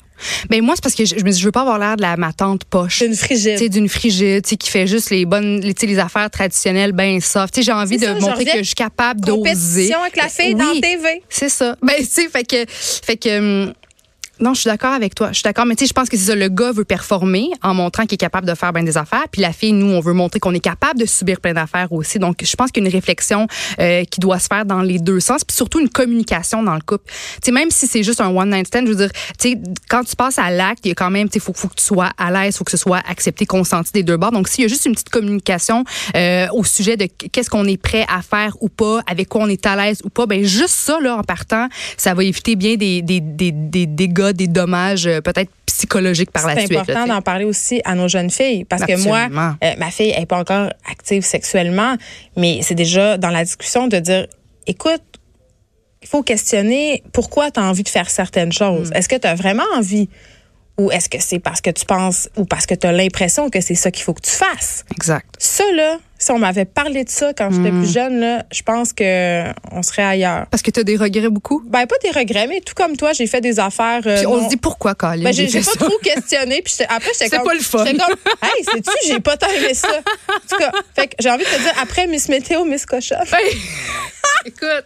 Ben 0.49 0.61
moi, 0.61 0.75
c'est 0.75 0.81
parce 0.83 0.95
que 0.95 1.05
je, 1.05 1.15
je 1.17 1.23
me 1.23 1.31
dis, 1.31 1.39
je 1.39 1.45
veux 1.45 1.51
pas 1.51 1.61
avoir 1.61 1.79
l'air 1.79 1.95
de 1.95 2.01
la 2.01 2.17
ma 2.17 2.33
tante 2.33 2.65
poche. 2.65 2.99
C'est 2.99 3.05
une 3.05 3.15
frigide. 3.15 3.53
Tu 3.53 3.63
sais, 3.63 3.69
d'une 3.69 3.87
frigide, 3.87 4.45
tu 4.45 4.57
qui 4.57 4.69
fait 4.69 4.85
juste 4.85 5.11
les 5.11 5.25
bonnes, 5.25 5.61
les, 5.61 5.73
tu 5.73 5.81
sais, 5.81 5.87
les 5.87 5.99
affaires 5.99 6.29
traditionnelles, 6.29 6.91
ben 6.91 7.21
soft. 7.21 7.53
Tu 7.53 7.61
sais, 7.61 7.65
j'ai 7.65 7.71
envie 7.71 7.97
de 7.97 8.07
montrer 8.19 8.43
que 8.43 8.57
je 8.57 8.63
suis 8.63 8.75
capable 8.75 9.21
d'oser. 9.21 9.37
Compétition 9.37 10.01
avec 10.01 10.15
la 10.17 10.27
fille 10.27 10.55
dans 10.55 10.73
TV. 10.81 11.23
C'est 11.29 11.49
ça. 11.49 11.77
Ben, 11.81 11.95
tu 11.97 12.05
sais, 12.05 12.27
fait 12.27 12.43
que, 12.43 12.65
fait 12.67 13.15
que, 13.15 13.65
hum, 13.67 13.73
non, 14.39 14.53
je 14.53 14.61
suis 14.61 14.69
d'accord 14.69 14.93
avec 14.93 15.15
toi. 15.15 15.29
Je 15.29 15.35
suis 15.35 15.43
d'accord, 15.43 15.65
mais 15.65 15.75
tu 15.75 15.85
sais, 15.85 15.89
je 15.89 15.93
pense 15.93 16.09
que 16.09 16.17
c'est 16.17 16.25
ça. 16.25 16.35
Le 16.35 16.49
gars 16.49 16.71
veut 16.71 16.85
performer 16.85 17.49
en 17.63 17.73
montrant 17.73 18.03
qu'il 18.03 18.15
est 18.15 18.17
capable 18.17 18.47
de 18.47 18.53
faire 18.55 18.73
bien 18.73 18.83
des 18.83 18.97
affaires, 18.97 19.25
puis 19.31 19.41
la 19.41 19.53
fille, 19.53 19.73
nous, 19.73 19.87
on 19.87 19.99
veut 19.99 20.13
montrer 20.13 20.39
qu'on 20.39 20.53
est 20.53 20.59
capable 20.59 20.99
de 20.99 21.05
subir 21.05 21.39
plein 21.39 21.53
d'affaires 21.53 21.91
aussi. 21.91 22.19
Donc, 22.19 22.43
je 22.43 22.55
pense 22.55 22.71
qu'il 22.71 22.83
y 22.83 22.85
a 22.85 22.89
une 22.89 22.95
réflexion 22.95 23.47
euh, 23.79 24.03
qui 24.05 24.19
doit 24.19 24.39
se 24.39 24.47
faire 24.47 24.65
dans 24.65 24.81
les 24.81 24.99
deux 24.99 25.19
sens, 25.19 25.43
puis 25.43 25.55
surtout 25.55 25.79
une 25.79 25.89
communication 25.89 26.63
dans 26.63 26.75
le 26.75 26.81
couple. 26.81 27.05
Tu 27.07 27.39
sais, 27.43 27.51
même 27.51 27.71
si 27.71 27.87
c'est 27.87 28.03
juste 28.03 28.21
un 28.21 28.29
one 28.29 28.49
night 28.49 28.67
stand, 28.67 28.85
je 28.87 28.91
veux 28.91 28.97
dire, 28.97 29.11
tu 29.39 29.51
sais, 29.51 29.57
quand 29.89 30.03
tu 30.03 30.15
passes 30.15 30.39
à 30.39 30.49
l'acte, 30.51 30.85
il 30.85 30.89
y 30.89 30.91
a 30.91 30.95
quand 30.95 31.11
même, 31.11 31.29
tu 31.29 31.33
sais, 31.33 31.39
faut, 31.39 31.53
faut 31.53 31.67
que 31.67 31.75
tu 31.75 31.83
sois 31.83 32.11
à 32.17 32.31
l'aise, 32.31 32.57
faut 32.57 32.63
que 32.63 32.71
ce 32.71 32.77
soit 32.77 33.01
accepté, 33.07 33.45
consenti 33.45 33.91
des 33.91 34.03
deux 34.03 34.17
bords. 34.17 34.31
Donc, 34.31 34.47
s'il 34.47 34.63
y 34.63 34.65
a 34.65 34.67
juste 34.67 34.85
une 34.85 34.93
petite 34.93 35.09
communication 35.09 35.83
euh, 36.15 36.47
au 36.53 36.63
sujet 36.63 36.97
de 36.97 37.07
qu'est-ce 37.31 37.49
qu'on 37.49 37.65
est 37.65 37.81
prêt 37.81 38.05
à 38.07 38.21
faire 38.21 38.55
ou 38.61 38.69
pas, 38.69 39.01
avec 39.07 39.29
quoi 39.29 39.43
on 39.43 39.47
est 39.47 39.65
à 39.65 39.75
l'aise 39.75 40.01
ou 40.03 40.09
pas, 40.09 40.25
ben 40.25 40.43
juste 40.43 40.75
ça 40.75 40.99
là 40.99 41.17
en 41.17 41.23
partant, 41.23 41.67
ça 41.97 42.13
va 42.13 42.23
éviter 42.23 42.55
bien 42.55 42.75
des 42.75 43.01
des 43.01 43.19
des 43.19 43.51
des 43.51 43.85
dégâts, 43.85 44.26
des 44.33 44.47
dommages 44.47 45.07
euh, 45.07 45.21
peut-être 45.21 45.51
psychologiques 45.65 46.31
par 46.31 46.47
la 46.47 46.55
C'est 46.55 46.61
suite. 46.61 46.71
là, 46.73 46.81
important 46.81 47.07
d'en 47.07 47.21
parler 47.21 47.45
aussi 47.45 47.81
à 47.85 47.93
nos 47.95 48.07
jeunes 48.07 48.29
filles 48.31 48.65
parce 48.65 48.83
que 48.83 48.97
moi, 49.03 49.27
euh, 49.63 49.73
ma 49.77 49.91
fille 49.91 50.11
elle 50.15 50.23
est 50.23 50.25
pas 50.27 50.39
encore 50.39 50.69
active 50.89 51.23
sexuellement, 51.23 51.95
mais 52.35 52.59
c'est 52.63 52.75
déjà 52.75 53.17
dans 53.17 53.29
la 53.29 53.43
discussion 53.43 53.87
de 53.87 53.97
dire, 53.99 54.27
écoute, 54.65 55.01
il 56.01 56.07
faut 56.07 56.23
questionner 56.23 57.03
pourquoi 57.13 57.51
tu 57.51 57.59
as 57.59 57.63
envie 57.63 57.83
de 57.83 57.89
faire 57.89 58.09
certaines 58.09 58.51
choses. 58.51 58.91
Est-ce 58.93 59.09
que 59.09 59.15
tu 59.15 59.27
as 59.27 59.35
vraiment 59.35 59.65
envie? 59.75 60.09
Ou 60.77 60.91
est-ce 60.91 61.09
que 61.09 61.17
c'est 61.19 61.39
parce 61.39 61.59
que 61.59 61.71
tu 61.71 61.85
penses 61.85 62.29
ou 62.37 62.45
parce 62.45 62.65
que 62.67 62.75
tu 62.75 62.85
as 62.85 62.91
l'impression 62.91 63.49
que 63.49 63.61
c'est 63.61 63.73
ça 63.75 63.89
qu'il 63.89 64.03
faut 64.03 64.13
que 64.13 64.21
tu 64.21 64.31
fasses? 64.31 64.85
Exact. 64.95 65.25
Ça 65.39 65.63
là, 65.75 65.97
si 66.27 66.31
on 66.33 66.39
m'avait 66.39 66.65
parlé 66.65 67.03
de 67.05 67.09
ça 67.09 67.31
quand 67.33 67.49
j'étais 67.51 67.69
plus 67.69 67.91
jeune 67.91 68.19
là, 68.19 68.43
je 68.51 68.61
pense 68.61 68.91
que 68.93 69.43
on 69.71 69.81
serait 69.81 70.03
ailleurs. 70.03 70.45
Parce 70.51 70.61
que 70.61 70.71
tu 70.71 70.81
as 70.81 70.83
des 70.83 70.97
regrets 70.97 71.29
beaucoup? 71.29 71.63
Ben 71.65 71.85
pas 71.87 71.95
des 72.03 72.11
regrets, 72.11 72.47
mais 72.47 72.59
tout 72.59 72.73
comme 72.75 72.97
toi, 72.97 73.13
j'ai 73.13 73.27
fait 73.27 73.39
des 73.39 73.59
affaires 73.59 74.01
euh, 74.05 74.17
Puis 74.17 74.27
on 74.27 74.35
non- 74.37 74.43
se 74.43 74.49
dit 74.49 74.57
pourquoi, 74.57 74.93
Colin? 74.93 75.23
ben, 75.23 75.33
j'ai 75.33 75.47
pas 75.47 75.85
trop 75.85 75.97
questionné. 76.03 76.61
Puis 76.61 76.75
après, 76.89 77.11
j'étais 77.13 77.29
C'est 77.29 77.37
comme. 77.37 77.45
pas 77.47 77.53
le 77.53 77.59
fun. 77.61 77.85
J'étais 77.85 77.97
comme, 77.97 78.15
hey, 78.43 78.63
sais-tu, 78.65 79.07
j'ai 79.07 79.19
pas 79.21 79.37
tant 79.37 79.47
aimé 79.49 79.73
ça. 79.73 79.87
En 79.87 80.33
tout 80.49 80.57
cas, 80.57 80.71
fait 80.95 81.07
que 81.07 81.15
j'ai 81.19 81.29
envie 81.29 81.45
de 81.45 81.49
te 81.49 81.61
dire, 81.61 81.73
après 81.81 82.07
Miss 82.07 82.27
Météo, 82.27 82.65
Miss 82.65 82.85
Cochon. 82.85 83.15
Hey! 83.31 83.57
Écoute. 84.45 84.85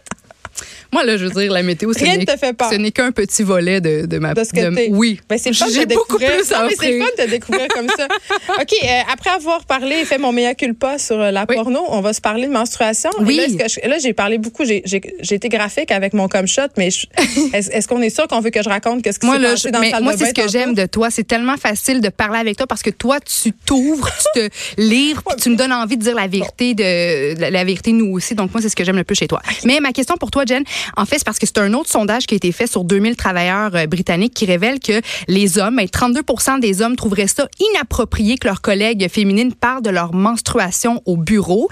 Moi, 0.92 1.04
là, 1.04 1.16
je 1.16 1.24
veux 1.24 1.30
dire, 1.30 1.50
la 1.52 1.62
météo, 1.62 1.90
Rien 1.96 2.18
ne 2.18 2.24
te 2.24 2.36
fait 2.36 2.52
peur. 2.52 2.68
Ce 2.70 2.74
n'est 2.76 2.90
qu'un 2.90 3.12
petit 3.12 3.42
volet 3.42 3.80
de, 3.80 4.04
de 4.06 4.18
ma 4.18 4.34
de 4.34 4.44
ce 4.44 4.52
que 4.52 4.60
de-. 4.60 4.94
Oui. 4.94 5.18
Ben, 5.28 5.38
c'est 5.38 5.48
le 5.50 5.54
fun 5.56 5.66
de 5.66 5.72
J'ai 5.72 5.86
beaucoup 5.86 6.18
découvrir. 6.18 6.32
plus 6.36 6.52
à 6.52 6.60
Non, 6.62 6.66
mais 6.68 6.74
c'est 6.78 6.92
le 6.92 6.98
fun 7.04 7.24
de 7.24 7.30
découvrir 7.30 7.68
comme 7.68 7.88
ça. 7.88 8.06
OK, 8.60 8.72
euh, 8.84 8.86
après 9.10 9.30
avoir 9.30 9.64
parlé 9.64 9.96
et 10.00 10.04
fait 10.04 10.18
mon 10.18 10.32
meilleur 10.32 10.54
culpa 10.54 10.98
sur 10.98 11.18
euh, 11.18 11.30
la 11.30 11.46
Oui. 11.48 11.54
porno, 11.56 11.80
on 11.88 12.00
va 12.02 12.12
se 12.12 12.20
parler 12.20 12.46
de 12.46 12.52
menstruation. 12.52 13.10
Et 13.20 13.22
Oui. 13.24 13.56
Là, 13.84 13.98
j'ai 13.98 14.12
parlé 14.12 14.36
beaucoup, 14.38 14.64
j'ai 14.64 14.82
été 15.30 15.48
graphique 15.48 15.90
avec 15.90 16.12
mon 16.12 16.28
comme 16.28 16.46
shot, 16.46 16.62
mais 16.76 16.88
est-ce 17.52 17.88
qu'on 17.88 18.02
est 18.02 18.10
sûr 18.10 18.28
qu'on 18.28 18.40
veut 18.40 18.50
que 18.50 18.62
je 18.62 18.68
raconte 18.68 19.02
qu'est-ce 19.02 19.18
qui 19.18 19.26
Moi, 19.26 19.36
s'est 19.36 19.42
là, 19.42 19.50
passé 19.52 19.68
je- 19.68 19.72
dans 19.72 19.80
mais 19.80 19.90
salle 19.90 20.02
moi 20.02 20.12
c'est 20.16 20.26
ce 20.26 20.34
que 20.34 20.48
j'aime 20.48 20.74
de 20.74 20.84
toi. 20.86 21.08
C'est 21.10 21.26
tellement 21.26 21.56
facile 21.56 22.00
de 22.02 22.10
parler 22.10 22.38
avec 22.38 22.56
toi 22.56 22.66
parce 22.66 22.82
que 22.82 22.90
toi, 22.90 23.18
tu 23.20 23.52
t'ouvres, 23.52 24.10
tu 24.34 24.40
te 24.42 24.80
livres, 24.80 25.22
puis 25.26 25.36
tu 25.40 25.48
me 25.50 25.56
donnes 25.56 25.72
envie 25.72 25.96
de 25.96 26.02
dire 26.02 26.14
la 26.14 26.26
vérité, 26.26 26.74
de 26.74 27.40
la, 27.40 27.50
la 27.50 27.64
vérité 27.64 27.92
nous 27.92 28.12
aussi. 28.12 28.34
Donc, 28.34 28.52
moi, 28.52 28.60
c'est 28.60 28.68
ce 28.68 28.76
que 28.76 28.84
j'aime 28.84 28.96
le 28.96 29.04
plus 29.04 29.16
chez 29.16 29.26
toi. 29.26 29.40
Mais 29.64 29.80
ma 29.80 29.92
question 29.92 30.16
pour 30.16 30.30
toi, 30.30 30.44
Jen, 30.46 30.62
en 30.96 31.04
fait, 31.04 31.18
c'est 31.18 31.24
parce 31.24 31.38
que 31.38 31.46
c'est 31.46 31.58
un 31.58 31.72
autre 31.74 31.90
sondage 31.90 32.26
qui 32.26 32.34
a 32.34 32.36
été 32.36 32.52
fait 32.52 32.66
sur 32.66 32.84
2000 32.84 33.16
travailleurs 33.16 33.74
euh, 33.74 33.86
britanniques 33.86 34.34
qui 34.34 34.46
révèle 34.46 34.80
que 34.80 35.00
les 35.28 35.58
hommes, 35.58 35.76
ben, 35.76 35.86
32% 35.86 36.60
des 36.60 36.82
hommes 36.82 36.96
trouveraient 36.96 37.26
ça 37.26 37.46
inapproprié 37.60 38.38
que 38.38 38.46
leurs 38.46 38.60
collègues 38.60 39.08
féminines 39.08 39.54
parlent 39.54 39.82
de 39.82 39.90
leur 39.90 40.14
menstruation 40.14 41.02
au 41.06 41.16
bureau. 41.16 41.68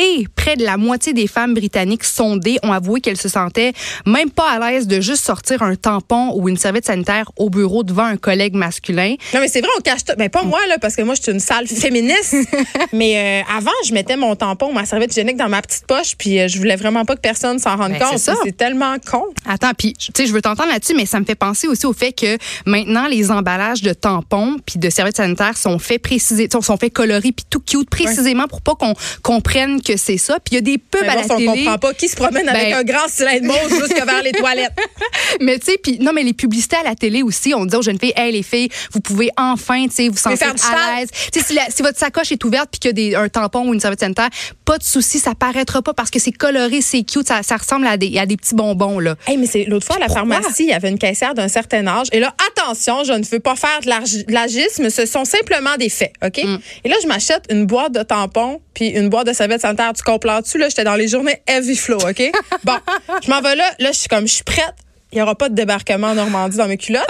Et 0.00 0.26
près 0.36 0.56
de 0.56 0.64
la 0.64 0.76
moitié 0.76 1.12
des 1.12 1.26
femmes 1.26 1.54
britanniques 1.54 2.04
sondées 2.04 2.58
ont 2.62 2.72
avoué 2.72 3.00
qu'elles 3.00 3.16
se 3.16 3.28
sentaient 3.28 3.72
même 4.06 4.30
pas 4.30 4.48
à 4.48 4.70
l'aise 4.70 4.86
de 4.86 5.00
juste 5.00 5.24
sortir 5.24 5.62
un 5.62 5.74
tampon 5.74 6.32
ou 6.36 6.48
une 6.48 6.56
serviette 6.56 6.86
sanitaire 6.86 7.30
au 7.36 7.50
bureau 7.50 7.82
devant 7.82 8.04
un 8.04 8.16
collègue 8.16 8.54
masculin. 8.54 9.16
Non, 9.34 9.40
mais 9.40 9.48
c'est 9.48 9.60
vrai, 9.60 9.70
on 9.76 9.80
cache 9.80 10.04
tout. 10.04 10.12
Mais 10.16 10.28
pas 10.28 10.44
moi, 10.44 10.60
là, 10.68 10.78
parce 10.78 10.94
que 10.94 11.02
moi, 11.02 11.14
je 11.14 11.22
suis 11.22 11.32
une 11.32 11.40
sale 11.40 11.66
féministe. 11.66 12.36
mais 12.92 13.42
euh, 13.42 13.52
avant, 13.56 13.72
je 13.86 13.92
mettais 13.92 14.16
mon 14.16 14.36
tampon, 14.36 14.72
ma 14.72 14.86
serviette 14.86 15.10
hygiénique 15.10 15.36
dans 15.36 15.48
ma 15.48 15.62
petite 15.62 15.86
poche, 15.86 16.14
puis 16.16 16.38
euh, 16.38 16.46
je 16.46 16.58
voulais 16.58 16.76
vraiment 16.76 17.04
pas 17.04 17.16
que 17.16 17.20
personne 17.20 17.58
s'en 17.58 17.76
rende 17.76 17.92
Ben, 17.92 17.98
compte. 17.98 18.18
c'est 18.18 18.56
tellement 18.56 18.96
con. 19.04 19.24
Attends, 19.46 19.72
puis 19.76 19.94
tu 19.94 20.12
sais, 20.16 20.26
je 20.26 20.32
veux 20.32 20.42
t'entendre 20.42 20.68
là-dessus, 20.70 20.94
mais 20.94 21.06
ça 21.06 21.18
me 21.18 21.24
fait 21.24 21.34
penser 21.34 21.66
aussi 21.66 21.86
au 21.86 21.92
fait 21.92 22.12
que 22.12 22.38
maintenant 22.66 23.08
les 23.08 23.32
emballages 23.32 23.82
de 23.82 23.92
tampons 23.92 24.56
puis 24.64 24.78
de 24.78 24.90
serviettes 24.90 25.16
sanitaires 25.16 25.56
sont 25.56 25.78
faits 25.80 26.02
préciser, 26.02 26.48
sont 26.50 26.76
faits 26.76 26.92
colorés 26.92 27.32
puis 27.32 27.44
tout 27.50 27.60
cute 27.60 27.90
précisément 27.90 28.46
pour 28.46 28.60
pas 28.60 28.74
qu'on 28.74 28.94
comprenne 29.22 29.80
que 29.92 29.96
c'est 29.96 30.18
ça. 30.18 30.34
Puis 30.40 30.52
il 30.52 30.54
y 30.54 30.58
a 30.58 30.60
des 30.60 30.78
pubs 30.78 31.00
Mais 31.02 31.08
à 31.08 31.14
bon, 31.16 31.20
la 31.28 31.34
on 31.34 31.38
télé. 31.38 31.46
comprend 31.64 31.78
pas 31.78 31.94
qui 31.94 32.08
se 32.08 32.16
promène 32.16 32.48
avec 32.48 32.70
Ben- 32.70 32.78
un 32.78 32.84
grand 32.84 33.08
cylindre 33.08 33.46
mauve 33.46 33.68
jusque 33.70 34.04
vers 34.04 34.22
les 34.22 34.32
toilettes. 34.32 34.72
Mais 35.40 35.58
tu 35.58 35.66
sais, 35.72 35.78
puis 35.82 35.98
non, 36.00 36.12
mais 36.14 36.22
les 36.22 36.32
publicités 36.32 36.76
à 36.76 36.82
la 36.82 36.94
télé 36.94 37.22
aussi, 37.22 37.54
on 37.54 37.64
dit 37.66 37.76
aux 37.76 37.82
jeunes 37.82 37.98
filles, 37.98 38.12
hey 38.16 38.32
les 38.32 38.42
filles, 38.42 38.68
vous 38.92 39.00
pouvez 39.00 39.30
enfin, 39.36 39.84
tu 39.88 39.94
sais, 39.94 40.08
vous 40.08 40.16
sentir 40.16 40.48
à 40.72 41.00
l'aise. 41.00 41.08
Si, 41.32 41.54
la- 41.54 41.66
si 41.70 41.82
votre 41.82 41.98
sacoche 41.98 42.32
est 42.32 42.42
ouverte 42.44 42.68
puis 42.70 42.78
qu'il 42.80 42.88
y 42.88 42.90
a 42.90 42.92
des, 43.10 43.14
un 43.14 43.28
tampon 43.28 43.68
ou 43.68 43.74
une 43.74 43.80
serviette 43.80 44.00
sanitaire, 44.00 44.28
pas 44.64 44.78
de 44.78 44.82
souci, 44.82 45.18
ça 45.18 45.34
paraîtra 45.34 45.82
pas 45.82 45.94
parce 45.94 46.10
que 46.10 46.18
c'est 46.18 46.32
coloré, 46.32 46.80
c'est 46.80 47.02
cute, 47.02 47.26
ça, 47.28 47.42
ça 47.42 47.56
ressemble 47.56 47.86
à 47.86 47.96
des, 47.96 48.18
à 48.18 48.26
des 48.26 48.36
petits 48.36 48.54
bonbons 48.54 48.98
là. 48.98 49.16
Hey, 49.26 49.36
mais 49.36 49.46
c'est 49.46 49.64
l'autre 49.64 49.86
fois 49.86 49.96
à 49.96 50.00
la 50.00 50.06
Pourquoi? 50.06 50.24
pharmacie, 50.36 50.64
il 50.64 50.70
y 50.70 50.72
avait 50.72 50.88
une 50.90 50.98
caissière 50.98 51.34
d'un 51.34 51.48
certain 51.48 51.86
âge. 51.86 52.06
Et 52.12 52.20
là, 52.20 52.34
attention, 52.50 53.04
je 53.04 53.12
ne 53.12 53.24
veux 53.24 53.40
pas 53.40 53.56
faire 53.56 53.80
de 53.82 54.32
l'agisme, 54.32 54.90
ce 54.90 55.06
sont 55.06 55.24
simplement 55.24 55.76
des 55.78 55.88
faits, 55.88 56.12
OK? 56.24 56.42
Mm. 56.42 56.58
Et 56.84 56.88
là, 56.88 56.96
je 57.02 57.06
m'achète 57.08 57.44
une 57.50 57.66
boîte 57.66 57.92
de 57.92 58.02
tampons 58.02 58.60
puis 58.74 58.88
une 58.88 59.08
boîte 59.08 59.26
de 59.26 59.32
serviettes 59.32 59.62
sanitaires. 59.62 59.77
Tu 59.94 60.02
comprends-tu? 60.02 60.58
Là, 60.58 60.68
j'étais 60.68 60.84
dans 60.84 60.94
les 60.94 61.08
journées 61.08 61.40
heavy 61.46 61.76
flow, 61.76 61.98
OK? 61.98 62.22
Bon, 62.64 62.76
je 63.22 63.30
m'en 63.30 63.40
vais 63.40 63.54
là. 63.54 63.64
Là, 63.78 63.92
je 63.92 63.98
suis 63.98 64.08
comme, 64.08 64.26
je 64.26 64.34
suis 64.34 64.44
prête. 64.44 64.74
Il 65.12 65.16
n'y 65.16 65.22
aura 65.22 65.34
pas 65.34 65.48
de 65.48 65.54
débarquement 65.54 66.08
en 66.08 66.14
Normandie 66.14 66.58
dans 66.58 66.68
mes 66.68 66.76
culottes. 66.76 67.06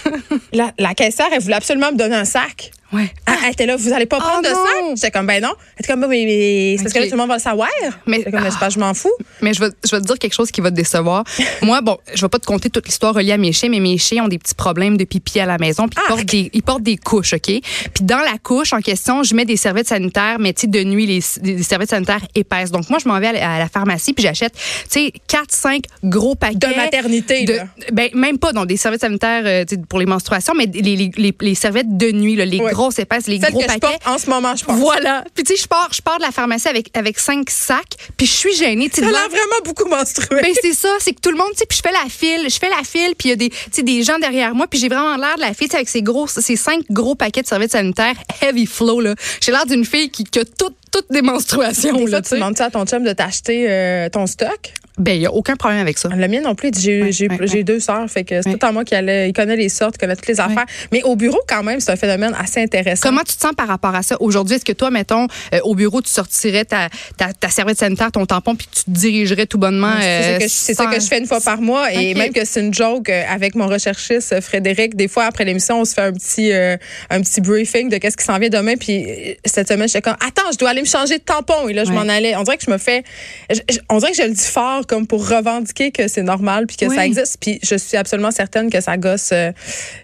la, 0.52 0.72
la 0.78 0.94
caissière, 0.94 1.28
elle 1.32 1.40
voulait 1.40 1.54
absolument 1.56 1.92
me 1.92 1.96
donner 1.96 2.16
un 2.16 2.26
sac. 2.26 2.72
Ouais. 2.92 3.12
Elle, 3.26 3.34
elle 3.44 3.52
était 3.52 3.66
là, 3.66 3.76
vous 3.76 3.92
allez 3.92 4.06
pas 4.06 4.16
Oh 4.18 4.22
prendre 4.22 4.42
de 4.42 4.48
non! 4.48 4.54
sac? 4.64 4.96
J'étais 4.96 5.10
comme, 5.10 5.26
ben 5.26 5.42
non. 5.42 5.50
Elle 5.76 5.84
était 5.84 5.92
comme, 5.92 6.00
mais, 6.00 6.24
mais 6.24 6.74
c'est 6.78 6.84
parce 6.84 6.94
que 6.94 6.98
là, 7.00 7.04
tout 7.06 7.12
le 7.12 7.18
monde 7.18 7.28
va 7.28 7.36
le 7.36 7.40
savoir. 7.42 7.68
Mais- 8.06 8.24
comme, 8.24 8.40
c'est 8.50 8.58
pas, 8.58 8.70
je 8.70 8.78
m'en 8.78 8.94
fous. 8.94 9.12
Mais 9.42 9.52
je 9.52 9.60
vais, 9.60 9.68
je 9.84 9.94
vais 9.94 10.00
te 10.00 10.06
dire 10.06 10.18
quelque 10.18 10.32
chose 10.34 10.50
qui 10.50 10.60
va 10.62 10.70
te 10.70 10.76
décevoir. 10.76 11.24
Moi, 11.62 11.80
bon, 11.82 11.98
je 12.14 12.20
vais 12.22 12.28
pas 12.30 12.38
te 12.38 12.46
conter 12.46 12.70
toute 12.70 12.86
l'histoire 12.86 13.14
reliée 13.14 13.32
à 13.32 13.36
mes 13.36 13.52
chiens, 13.52 13.68
mais 13.68 13.80
mes 13.80 13.98
chiens 13.98 14.24
ont 14.24 14.28
des 14.28 14.38
petits 14.38 14.54
problèmes 14.54 14.96
de 14.96 15.04
pipi 15.04 15.38
à 15.40 15.44
la 15.46 15.58
maison, 15.58 15.86
puis 15.88 15.98
ils 15.98 16.00
Arc! 16.00 16.08
portent 16.08 16.24
des, 16.30 16.50
ils 16.54 16.62
portent 16.62 16.82
des 16.82 16.96
couches, 16.96 17.34
OK? 17.34 17.42
Puis 17.46 17.60
dans 18.02 18.18
la 18.20 18.38
couche 18.42 18.72
en 18.72 18.80
question, 18.80 19.22
je 19.22 19.34
mets 19.34 19.44
des 19.44 19.56
serviettes 19.58 19.88
sanitaires, 19.88 20.38
mais 20.38 20.52
tu 20.54 20.62
sais, 20.62 20.66
de 20.66 20.82
nuit, 20.82 21.04
les, 21.06 21.20
des 21.42 21.62
serviettes 21.62 21.90
sanitaires 21.90 22.24
épaisses. 22.34 22.70
Donc 22.70 22.88
moi, 22.88 22.98
je 23.02 23.08
m'en 23.08 23.18
vais 23.20 23.26
à 23.28 23.32
la, 23.32 23.54
à 23.56 23.58
la 23.58 23.68
pharmacie, 23.68 24.14
puis 24.14 24.22
j'achète, 24.22 24.54
tu 24.54 24.60
sais, 24.88 25.12
4, 25.28 25.44
5 25.50 25.82
gros 26.04 26.34
paquets. 26.34 26.56
De 26.56 26.74
maternité, 26.74 27.44
de- 27.44 27.52
là. 27.52 27.64
ben, 27.92 28.08
même 28.14 28.38
pas, 28.38 28.52
non, 28.52 28.64
des 28.64 28.76
serviettes 28.78 29.02
sanitaires 29.02 29.42
euh, 29.44 29.64
pour 29.90 29.98
les 29.98 30.06
menstruations, 30.06 30.54
mais 30.56 30.66
les, 30.66 30.96
les, 30.96 31.10
les, 31.16 31.34
les 31.38 31.54
serviettes 31.54 31.96
de 31.96 32.12
nuit, 32.12 32.34
là, 32.36 32.44
les 32.46 32.58
Ouais. 32.58 32.70
Grosses 32.78 32.98
épaisses, 32.98 33.26
les 33.26 33.40
Celle 33.40 33.50
gros 33.50 33.60
que 33.60 33.64
je 33.64 33.78
paquets. 33.78 33.98
porte 33.98 34.06
en 34.06 34.18
ce 34.18 34.30
moment, 34.30 34.54
je 34.54 34.64
pense. 34.64 34.78
Voilà. 34.78 35.24
Puis 35.34 35.44
tu 35.44 35.54
sais, 35.54 35.62
je 35.62 35.66
pars, 35.66 35.90
je 35.92 36.00
pars 36.00 36.18
de 36.18 36.22
la 36.22 36.30
pharmacie 36.30 36.68
avec 36.68 36.96
avec 36.96 37.18
cinq 37.18 37.50
sacs, 37.50 37.96
puis 38.16 38.26
je 38.26 38.32
suis 38.32 38.54
gênée. 38.54 38.88
Ça 38.92 39.02
a 39.06 39.10
l'air 39.10 39.28
vraiment 39.28 39.60
beaucoup 39.64 39.88
menstrué. 39.88 40.40
ben 40.42 40.54
c'est 40.62 40.72
ça, 40.72 40.88
c'est 41.00 41.12
que 41.12 41.20
tout 41.20 41.30
le 41.30 41.36
monde, 41.36 41.50
tu 41.52 41.58
sais, 41.58 41.66
puis 41.66 41.76
je 41.76 41.82
fais 41.82 41.92
la 41.92 42.08
file, 42.08 42.48
je 42.48 42.58
fais 42.58 42.68
la 42.70 42.84
file, 42.84 43.14
puis 43.18 43.28
il 43.28 43.30
y 43.30 43.32
a 43.32 43.36
des, 43.36 43.82
des 43.82 44.02
gens 44.02 44.18
derrière 44.18 44.54
moi, 44.54 44.66
puis 44.68 44.78
j'ai 44.78 44.88
vraiment 44.88 45.16
l'air 45.16 45.36
de 45.36 45.40
la 45.40 45.54
fille, 45.54 45.68
avec 45.72 45.88
ces 45.88 46.02
gros, 46.02 46.26
ces 46.26 46.56
cinq 46.56 46.82
gros 46.90 47.14
paquets 47.14 47.42
de 47.42 47.46
serviettes 47.46 47.72
sanitaires 47.72 48.14
heavy 48.40 48.66
flow 48.66 49.00
là. 49.00 49.14
J'ai 49.40 49.52
l'air 49.52 49.66
d'une 49.66 49.84
fille 49.84 50.10
qui, 50.10 50.24
qui 50.24 50.38
a 50.38 50.44
toutes 50.44 50.76
toutes 50.90 51.10
des 51.10 51.22
menstruations 51.22 51.92
Des 51.96 52.04
là, 52.04 52.10
fois, 52.10 52.22
tu 52.22 52.34
demandes 52.34 52.60
à 52.60 52.70
ton 52.70 52.84
chum 52.84 53.04
de 53.04 53.12
t'acheter 53.12 53.66
euh, 53.68 54.08
ton 54.08 54.26
stock. 54.26 54.72
Ben 54.98 55.14
il 55.14 55.22
y 55.22 55.26
a 55.26 55.32
aucun 55.32 55.54
problème 55.54 55.80
avec 55.80 55.96
ça. 55.96 56.08
Le 56.08 56.26
mien 56.26 56.40
non 56.40 56.56
plus. 56.56 56.70
J'ai 56.76 57.02
Ouais, 57.02 57.12
j'ai- 57.12 57.28
ouais, 57.28 57.36
j'ai 57.42 57.58
ouais. 57.58 57.62
deux 57.62 57.78
sœurs, 57.78 58.10
fait 58.10 58.24
que 58.24 58.42
c'est 58.42 58.48
Ouais. 58.50 58.56
tout 58.58 58.66
à 58.66 58.72
moi 58.72 58.84
qui 58.84 58.96
allait. 58.96 59.28
Il 59.28 59.32
connaît 59.32 59.54
les 59.54 59.68
sortes, 59.68 59.94
il 59.94 59.98
connaît 59.98 60.16
toutes 60.16 60.26
les 60.26 60.40
affaires. 60.40 60.64
Mais 60.90 61.04
au 61.04 61.14
bureau, 61.14 61.38
quand 61.46 61.62
même, 61.62 61.78
c'est 61.78 61.92
un 61.92 61.96
phénomène 61.96 62.34
assez 62.36 62.60
intéressant. 62.60 63.08
Comment 63.08 63.20
tu 63.20 63.36
te 63.36 63.40
sens 63.40 63.52
par 63.56 63.68
rapport 63.68 63.94
à 63.94 64.02
ça? 64.02 64.16
Aujourd'hui 64.18 64.56
Est-ce 64.56 64.64
que 64.64 64.72
toi, 64.72 64.90
mettons, 64.90 65.28
euh, 65.54 65.60
au 65.62 65.76
bureau, 65.76 66.02
tu 66.02 66.10
sortirais 66.10 66.64
ta, 66.64 66.88
ta, 67.16 67.32
ta 67.32 67.48
serviette 67.48 67.78
sanitaire, 67.78 68.10
ton 68.10 68.26
tampon, 68.26 68.56
puis 68.56 68.66
tu 68.74 68.82
te 68.84 68.90
dirigerais 68.90 69.46
tout 69.46 69.58
bonnement 69.58 69.92
C'est 70.00 70.22
ça 70.22 70.28
euh, 70.30 70.38
que 70.38 70.42
je- 70.44 70.48
c'est 70.48 70.74
ça 70.74 70.84
sans- 70.84 70.90
que 70.90 70.98
je 71.00 71.06
fais 71.06 71.18
une 71.20 71.26
fois 71.26 71.40
par 71.40 71.60
mois 71.60 71.92
et 71.92 72.14
même 72.14 72.32
que 72.32 72.44
c'est 72.44 72.60
une 72.60 72.74
joke 72.74 73.08
avec 73.08 73.54
mon 73.54 73.68
recherchiste 73.68 74.40
Frédéric. 74.40 74.96
Des 74.96 75.06
fois 75.06 75.26
après 75.26 75.44
l'émission, 75.44 75.80
on 75.80 75.84
se 75.84 75.94
fait 75.94 76.02
un 76.02 76.12
petit 76.12 76.50
euh, 76.52 76.76
un 77.10 77.20
petit 77.20 77.40
briefing 77.40 77.88
de 77.88 77.98
qu'est-ce 77.98 78.16
qui 78.16 78.24
s'en 78.24 78.38
vient 78.40 78.48
demain. 78.48 78.74
Puis 78.76 79.06
cette 79.44 79.68
semaine, 79.68 79.86
j'étais 79.86 80.02
comme 80.02 80.16
attends, 80.26 80.50
je 80.52 80.58
dois 80.58 80.70
aller 80.70 80.77
me 80.80 80.86
changer 80.86 81.18
de 81.18 81.22
tampon 81.22 81.68
et 81.68 81.72
là 81.72 81.84
je 81.84 81.90
Ouais. 81.90 81.94
m'en 81.96 82.08
allais. 82.08 82.34
On 82.36 82.42
dirait 82.42 82.56
que 82.56 82.64
je 82.64 82.70
me 82.70 82.78
fais, 82.78 83.02
je- 83.50 83.60
je- 83.70 83.78
on 83.88 83.98
dirait 83.98 84.12
que 84.12 84.16
je 84.18 84.22
le 84.22 84.30
dis 84.34 84.44
fort 84.46 84.86
comme 84.86 85.06
pour 85.06 85.28
revendiquer 85.28 85.90
que 85.90 86.08
c'est 86.08 86.22
normal 86.22 86.66
puis 86.66 86.76
que 86.76 86.88
ça 86.94 87.06
existe. 87.06 87.36
Puis 87.40 87.58
je 87.62 87.74
suis 87.76 87.96
absolument 87.96 88.30
certaine 88.30 88.70
que 88.70 88.80
ça 88.80 88.96
gosse 88.96 89.30
euh, 89.32 89.52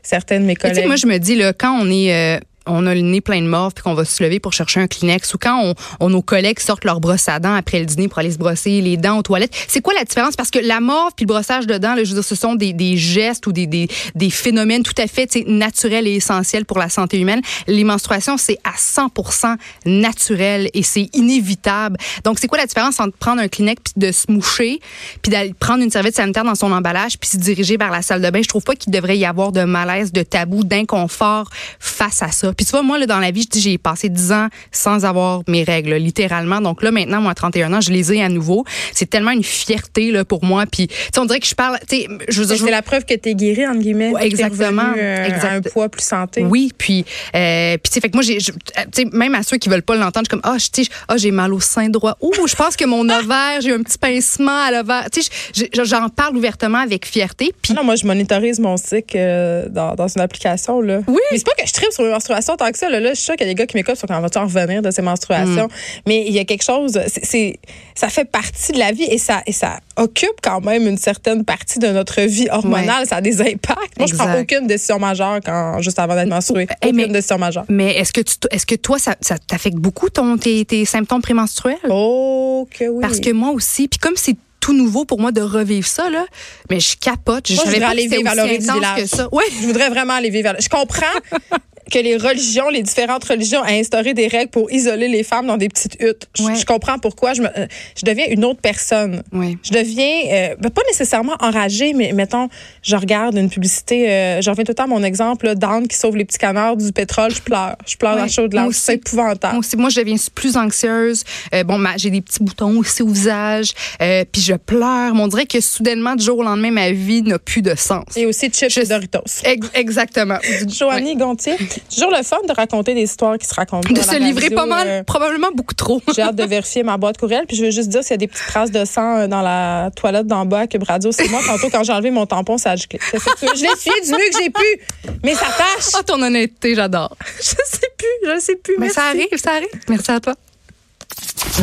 certaines 0.02 0.42
de 0.42 0.46
mes 0.46 0.52
Mais 0.52 0.54
tu 0.56 0.60
sais, 0.62 0.68
collègues. 0.74 0.86
moi, 0.86 0.96
je 0.96 1.06
me 1.06 1.18
dis, 1.18 1.34
là, 1.36 1.52
quand 1.52 1.78
on 1.80 1.90
est. 1.90 2.12
euh, 2.14 2.40
on 2.66 2.86
a 2.86 2.94
le 2.94 3.00
nez 3.02 3.20
plein 3.20 3.40
de 3.42 3.46
morve 3.46 3.72
puis 3.74 3.82
qu'on 3.82 3.94
va 3.94 4.04
se 4.04 4.22
lever 4.22 4.40
pour 4.40 4.52
chercher 4.52 4.80
un 4.80 4.86
Kleenex 4.86 5.34
ou 5.34 5.38
quand 5.38 5.60
on, 5.62 5.74
on- 6.00 6.08
nos 6.10 6.22
collègues 6.22 6.60
sortent 6.60 6.84
leur 6.84 7.00
brosse 7.00 7.28
à 7.28 7.38
dents 7.40 7.54
après 7.54 7.80
le 7.80 7.86
dîner 7.86 8.08
pour 8.08 8.18
aller 8.18 8.30
se 8.30 8.38
brosser 8.38 8.80
les 8.80 8.96
dents 8.96 9.18
aux 9.18 9.22
toilettes. 9.22 9.54
C'est 9.68 9.80
quoi 9.80 9.92
la 9.94 10.04
différence? 10.04 10.36
Parce 10.36 10.50
que 10.50 10.58
la 10.60 10.80
morve 10.80 11.12
puis 11.16 11.24
le 11.24 11.28
brossage 11.28 11.66
de 11.66 11.76
dents, 11.78 11.94
là, 11.94 12.04
je 12.04 12.08
veux 12.10 12.14
dire, 12.14 12.24
ce 12.24 12.34
sont 12.34 12.54
des, 12.54 12.72
des 12.72 12.96
gestes 12.96 13.46
ou 13.46 13.52
des, 13.52 13.66
des, 13.66 13.88
des 14.14 14.30
phénomènes 14.30 14.82
tout 14.82 14.94
à 14.98 15.06
fait 15.06 15.28
naturels 15.46 16.06
et 16.06 16.12
essentiels 16.14 16.64
pour 16.64 16.78
la 16.78 16.88
santé 16.88 17.18
humaine. 17.18 17.40
Les 17.66 17.84
menstruations, 17.84 18.36
c'est 18.36 18.58
à 18.64 18.72
100% 18.76 19.56
naturel 19.86 20.70
et 20.74 20.82
c'est 20.82 21.08
inévitable. 21.14 21.96
Donc, 22.24 22.38
c'est 22.38 22.46
quoi 22.48 22.58
la 22.58 22.66
différence 22.66 23.00
entre 23.00 23.16
prendre 23.16 23.40
un 23.40 23.48
Kleenex 23.48 23.80
puis 23.84 23.92
de 23.96 24.12
se 24.12 24.30
moucher 24.30 24.80
puis 25.22 25.30
d'aller 25.32 25.54
prendre 25.54 25.82
une 25.82 25.90
serviette 25.90 26.16
sanitaire 26.16 26.44
dans 26.44 26.54
son 26.54 26.72
emballage 26.72 27.18
puis 27.18 27.28
se 27.30 27.36
diriger 27.36 27.76
vers 27.76 27.90
la 27.90 28.02
salle 28.02 28.22
de 28.22 28.30
bain? 28.30 28.40
Je 28.42 28.48
trouve 28.48 28.64
pas 28.64 28.74
qu'il 28.74 28.92
devrait 28.92 29.18
y 29.18 29.24
avoir 29.24 29.52
de 29.52 29.64
malaise, 29.64 30.12
de 30.12 30.22
tabou, 30.22 30.64
d'inconfort 30.64 31.50
face 31.80 32.22
à 32.22 32.30
ça. 32.30 32.52
Puis 32.56 32.64
tu 32.66 32.70
vois, 32.72 32.82
moi, 32.82 32.98
là, 32.98 33.06
dans 33.06 33.18
la 33.18 33.30
vie, 33.30 33.48
j'ai 33.54 33.78
passé 33.78 34.08
10 34.08 34.32
ans 34.32 34.48
sans 34.72 35.04
avoir 35.04 35.42
mes 35.48 35.62
règles, 35.64 35.94
littéralement. 35.94 36.60
Donc 36.60 36.82
là, 36.82 36.90
maintenant, 36.90 37.20
moi, 37.20 37.32
à 37.32 37.34
31 37.34 37.72
ans, 37.72 37.80
je 37.80 37.90
les 37.90 38.12
ai 38.12 38.22
à 38.22 38.28
nouveau. 38.28 38.64
C'est 38.92 39.08
tellement 39.10 39.30
une 39.32 39.44
fierté 39.44 40.10
là, 40.10 40.24
pour 40.24 40.44
moi. 40.44 40.64
Puis, 40.66 40.88
tu 40.88 41.18
on 41.18 41.24
dirait 41.26 41.40
que 41.40 41.46
je 41.46 41.54
parle... 41.54 41.78
tu 41.88 41.96
sais, 41.96 42.08
Je 42.28 42.40
veux 42.40 42.46
dire, 42.46 42.56
je- 42.56 42.64
c'est 42.64 42.70
la 42.70 42.82
preuve 42.82 43.04
que 43.04 43.14
t'es 43.14 43.34
guéri 43.34 43.66
entre 43.66 43.80
guillemets. 43.80 44.10
Ouais, 44.10 44.26
exactement. 44.26 44.82
revenu, 44.90 45.00
euh, 45.02 45.24
Exact. 45.26 45.44
à 45.44 45.52
un 45.52 45.60
poids 45.62 45.88
plus 45.88 46.02
santé. 46.04 46.44
Oui, 46.44 46.72
puis 46.76 47.04
euh, 47.34 47.76
puis 47.78 47.88
tu 47.90 47.94
sais 47.94 48.00
fait 48.00 48.08
que 48.10 48.16
moi 48.16 48.22
j'ai 48.22 48.38
tu 48.38 49.06
même 49.12 49.34
à 49.34 49.42
ceux 49.42 49.56
qui 49.56 49.68
veulent 49.68 49.82
pas 49.82 49.94
l'entendre, 49.96 50.26
je 50.30 50.34
suis 50.36 50.40
comme 50.42 50.50
ah 50.52 50.56
tu 50.72 50.84
ah 51.08 51.16
j'ai 51.16 51.30
mal 51.30 51.52
au 51.52 51.60
sein 51.60 51.88
droit. 51.88 52.16
Ouh, 52.20 52.32
je 52.46 52.54
pense 52.54 52.76
que 52.76 52.84
mon 52.84 53.08
ovaire, 53.08 53.60
j'ai 53.60 53.72
un 53.72 53.82
petit 53.82 53.98
pincement 53.98 54.58
à 54.66 54.70
l'ovaire. 54.70 55.06
Tu 55.12 55.22
sais 55.22 55.30
je- 55.54 55.64
je- 55.72 55.84
j'en 55.84 56.08
parle 56.08 56.36
ouvertement 56.36 56.78
avec 56.78 57.06
fierté 57.06 57.54
puis 57.62 57.72
Ah 57.74 57.80
non, 57.80 57.84
moi, 57.84 57.96
je 57.96 58.06
monitorise 58.06 58.58
mon 58.60 58.76
cycle 58.76 59.16
euh, 59.16 59.68
dans, 59.68 59.94
dans 59.94 60.08
une 60.08 60.20
application. 60.20 60.80
Là. 60.80 61.00
Oui. 61.06 61.18
Mais 61.32 61.38
c'est 61.38 61.44
pas 61.46 61.52
que 61.52 61.66
je 61.66 61.72
tripe 61.72 61.92
sur 61.92 62.04
mes 62.04 62.10
menstruations 62.10 62.43
tant 62.56 62.70
que 62.70 62.78
ça. 62.78 62.88
Là, 62.88 63.00
là 63.00 63.10
je 63.10 63.14
suis 63.14 63.24
sûre 63.24 63.36
qu'il 63.36 63.46
y 63.46 63.50
a 63.50 63.52
des 63.52 63.58
gars 63.58 63.66
qui 63.66 63.76
m'écoutent 63.76 63.96
sur 63.96 64.06
quand 64.06 64.20
va-tu 64.20 64.38
en 64.38 64.44
revenir 64.44 64.82
de 64.82 64.90
ces 64.90 65.02
menstruations? 65.02 65.68
Mais 66.06 66.24
il 66.26 66.32
y 66.32 66.38
a 66.38 66.44
quelque 66.44 66.62
chose, 66.64 66.98
c'est, 67.06 67.58
ça 67.94 68.08
fait 68.08 68.24
partie 68.24 68.72
de 68.72 68.78
la 68.78 68.92
vie 68.92 69.04
et 69.04 69.18
ça, 69.18 69.42
et 69.46 69.52
ça 69.52 69.80
occupe 69.96 70.40
quand 70.42 70.60
même 70.60 70.86
une 70.86 70.98
certaine 70.98 71.44
partie 71.44 71.78
de 71.78 71.88
notre 71.88 72.20
vie 72.22 72.48
hormonale. 72.50 73.06
Ça 73.06 73.16
a 73.16 73.20
des 73.20 73.40
impacts. 73.40 73.98
Moi, 73.98 74.06
je 74.06 74.14
prends 74.14 74.24
Exact. 74.32 74.42
aucune 74.54 74.66
décision 74.66 74.98
majeure 74.98 75.40
quand, 75.44 75.80
juste 75.80 75.98
avant 75.98 76.14
d'être 76.14 76.28
menstruée. 76.28 76.66
Eh, 76.82 76.86
Aucune 76.88 76.96
mais- 76.96 77.06
décision 77.08 77.38
majeure. 77.38 77.64
mais 77.68 77.96
est-ce 77.96 78.12
que 78.12 78.20
tu 78.20 78.34
est-ce 78.50 78.66
que 78.66 78.74
toi 78.74 78.98
ça, 78.98 79.14
ça 79.20 79.36
t'affecte 79.38 79.76
beaucoup 79.76 80.10
ton 80.10 80.36
tes, 80.36 80.64
tes 80.64 80.84
symptômes 80.84 81.22
prémenstruels? 81.22 81.76
Oh, 81.90 82.68
que 82.70 82.84
oui. 82.88 83.00
Parce 83.02 83.20
que 83.20 83.30
moi 83.30 83.50
aussi, 83.50 83.88
puis 83.88 83.98
comme 83.98 84.14
c'est 84.16 84.36
tout 84.60 84.72
nouveau 84.72 85.04
pour 85.04 85.20
moi 85.20 85.30
de 85.30 85.42
revivre 85.42 85.86
ça 85.86 86.08
là, 86.08 86.24
mais 86.70 86.80
je 86.80 86.96
capote, 86.96 87.46
je 87.48 87.54
Moi, 87.54 87.64
je 87.66 87.70
voudrais 87.70 87.84
pas 87.84 87.90
aller 87.90 88.06
vivre 88.08 88.28
à 88.30 88.34
village. 88.46 88.96
que 88.96 89.06
ça. 89.06 89.28
Ouais. 89.30 89.44
Je 89.60 89.66
voudrais 89.66 89.90
vraiment 89.90 90.14
aller 90.14 90.30
vivre. 90.30 90.50
à- 90.50 90.58
Je 90.58 90.68
comprends. 90.68 91.04
que 91.90 91.98
les 91.98 92.16
religions, 92.16 92.68
les 92.68 92.82
différentes 92.82 93.24
religions, 93.24 93.62
a 93.62 93.72
instauré 93.72 94.14
des 94.14 94.26
règles 94.26 94.50
pour 94.50 94.70
isoler 94.72 95.08
les 95.08 95.22
femmes 95.22 95.46
dans 95.46 95.56
des 95.56 95.68
petites 95.68 95.96
huttes. 96.00 96.28
Je, 96.36 96.42
Ouais. 96.44 96.54
je 96.56 96.64
comprends 96.64 96.98
pourquoi. 96.98 97.34
Je, 97.34 97.42
me, 97.42 97.48
euh, 97.58 97.66
je 97.98 98.04
deviens 98.04 98.26
une 98.28 98.44
autre 98.44 98.60
personne. 98.60 99.22
Oui. 99.32 99.58
Je 99.62 99.70
deviens, 99.72 100.20
euh, 100.32 100.56
ben, 100.58 100.70
pas 100.70 100.82
nécessairement 100.88 101.34
enragée, 101.40 101.92
mais 101.94 102.12
mettons, 102.12 102.48
je 102.82 102.96
regarde 102.96 103.36
une 103.36 103.48
publicité, 103.50 104.08
euh, 104.10 104.40
je 104.40 104.50
reviens 104.50 104.64
tout 104.64 104.70
le 104.72 104.74
temps 104.76 104.84
à 104.84 104.88
mon 104.88 105.02
exemple, 105.02 105.46
là, 105.46 105.54
d'Anne 105.54 105.88
qui 105.88 105.96
sauve 105.96 106.16
les 106.16 106.24
petits 106.24 106.38
canards 106.38 106.76
du 106.76 106.92
pétrole, 106.92 107.32
je 107.34 107.40
pleure. 107.40 107.76
Je 107.86 107.96
pleure 107.96 108.16
Ouais, 108.16 108.22
à 108.22 108.28
chaud 108.28 108.48
de 108.48 108.54
moi 108.54 108.62
larmes. 108.62 108.68
aussi. 108.70 108.80
C'est 108.80 108.94
épouvantable. 108.94 109.54
Moi 109.54 109.60
aussi, 109.60 109.76
moi, 109.76 109.88
je 109.90 110.00
deviens 110.00 110.16
plus 110.34 110.56
anxieuse. 110.56 111.24
Euh, 111.54 111.64
bon, 111.64 111.82
j'ai 111.96 112.10
des 112.10 112.20
petits 112.20 112.42
boutons 112.42 112.78
aussi 112.78 113.02
au 113.02 113.08
visage. 113.08 113.72
Euh, 114.02 114.24
puis 114.30 114.42
je 114.42 114.54
pleure. 114.54 115.14
Mais 115.14 115.20
on 115.22 115.28
dirait 115.28 115.46
que 115.46 115.60
soudainement, 115.60 116.14
du 116.14 116.24
jour 116.24 116.38
au 116.38 116.42
lendemain, 116.42 116.70
ma 116.70 116.90
vie 116.92 117.22
n'a 117.22 117.38
plus 117.38 117.62
de 117.62 117.74
sens. 117.74 118.04
Et 118.16 118.26
aussi 118.26 118.48
chips 118.50 118.72
Je- 118.74 118.80
et 118.80 118.84
Doritos. 118.86 119.20
Ex- 119.44 119.70
exactement. 119.74 120.38
Joanie 120.68 121.16
Gontier, 121.16 121.54
toujours 121.80 122.10
le 122.10 122.22
fun 122.22 122.38
de 122.46 122.52
raconter 122.52 122.94
des 122.94 123.02
histoires 123.02 123.38
qui 123.38 123.46
se 123.46 123.54
racontent. 123.54 123.92
De 123.92 124.00
se 124.00 124.16
livrer 124.18 124.44
radio, 124.44 124.56
pas 124.56 124.66
mal, 124.66 124.88
euh, 124.88 125.02
probablement 125.02 125.50
beaucoup 125.54 125.74
trop. 125.74 126.00
J'ai 126.14 126.22
hâte 126.22 126.36
de 126.36 126.44
vérifier 126.44 126.82
ma 126.82 126.96
boîte 126.96 127.18
courriel. 127.18 127.44
Puis 127.46 127.56
je 127.56 127.64
veux 127.64 127.70
juste 127.70 127.88
dire 127.88 128.02
s'il 128.02 128.12
y 128.12 128.14
a 128.14 128.18
des 128.18 128.28
petites 128.28 128.46
traces 128.46 128.70
de 128.70 128.84
sang 128.84 129.16
euh, 129.18 129.26
dans 129.26 129.42
la 129.42 129.90
toilette 129.94 130.26
d'en 130.26 130.44
bas 130.46 130.60
à 130.60 130.66
Cube 130.66 130.84
Radio. 130.84 131.12
C'est 131.12 131.28
moi, 131.28 131.40
tantôt, 131.46 131.70
quand 131.70 131.84
j'ai 131.84 131.92
enlevé 131.92 132.10
mon 132.10 132.26
tampon, 132.26 132.58
ça 132.58 132.72
a 132.72 132.76
giclé. 132.76 132.98
C'est 133.10 133.18
ça 133.18 133.30
que 133.32 133.40
tu 133.40 133.46
veux. 133.46 133.52
Je 133.54 133.62
l'ai 133.62 133.70
essuyé 133.72 134.00
du 134.02 134.10
mieux 134.10 134.30
que 134.30 134.38
j'ai 134.42 134.50
pu. 134.50 135.12
Mais 135.22 135.34
ça 135.34 135.46
tâche. 135.46 135.92
Ah, 135.94 136.02
ton 136.02 136.20
honnêteté, 136.22 136.74
j'adore. 136.74 137.16
Je 137.38 137.42
sais 137.42 137.90
plus. 137.98 138.34
Je 138.34 138.40
sais 138.40 138.56
plus. 138.56 138.74
Mais 138.78 138.86
Merci. 138.86 138.94
ça 138.94 139.06
arrive, 139.06 139.36
ça 139.36 139.50
arrive. 139.52 139.68
Merci 139.88 140.10
à 140.10 140.20
toi. 140.20 140.34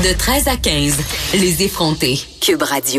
De 0.04 0.14
13 0.18 0.48
à 0.48 0.56
15, 0.56 0.98
les 1.34 1.64
effrontés. 1.64 2.20
Cube 2.40 2.62
Radio. 2.64 2.90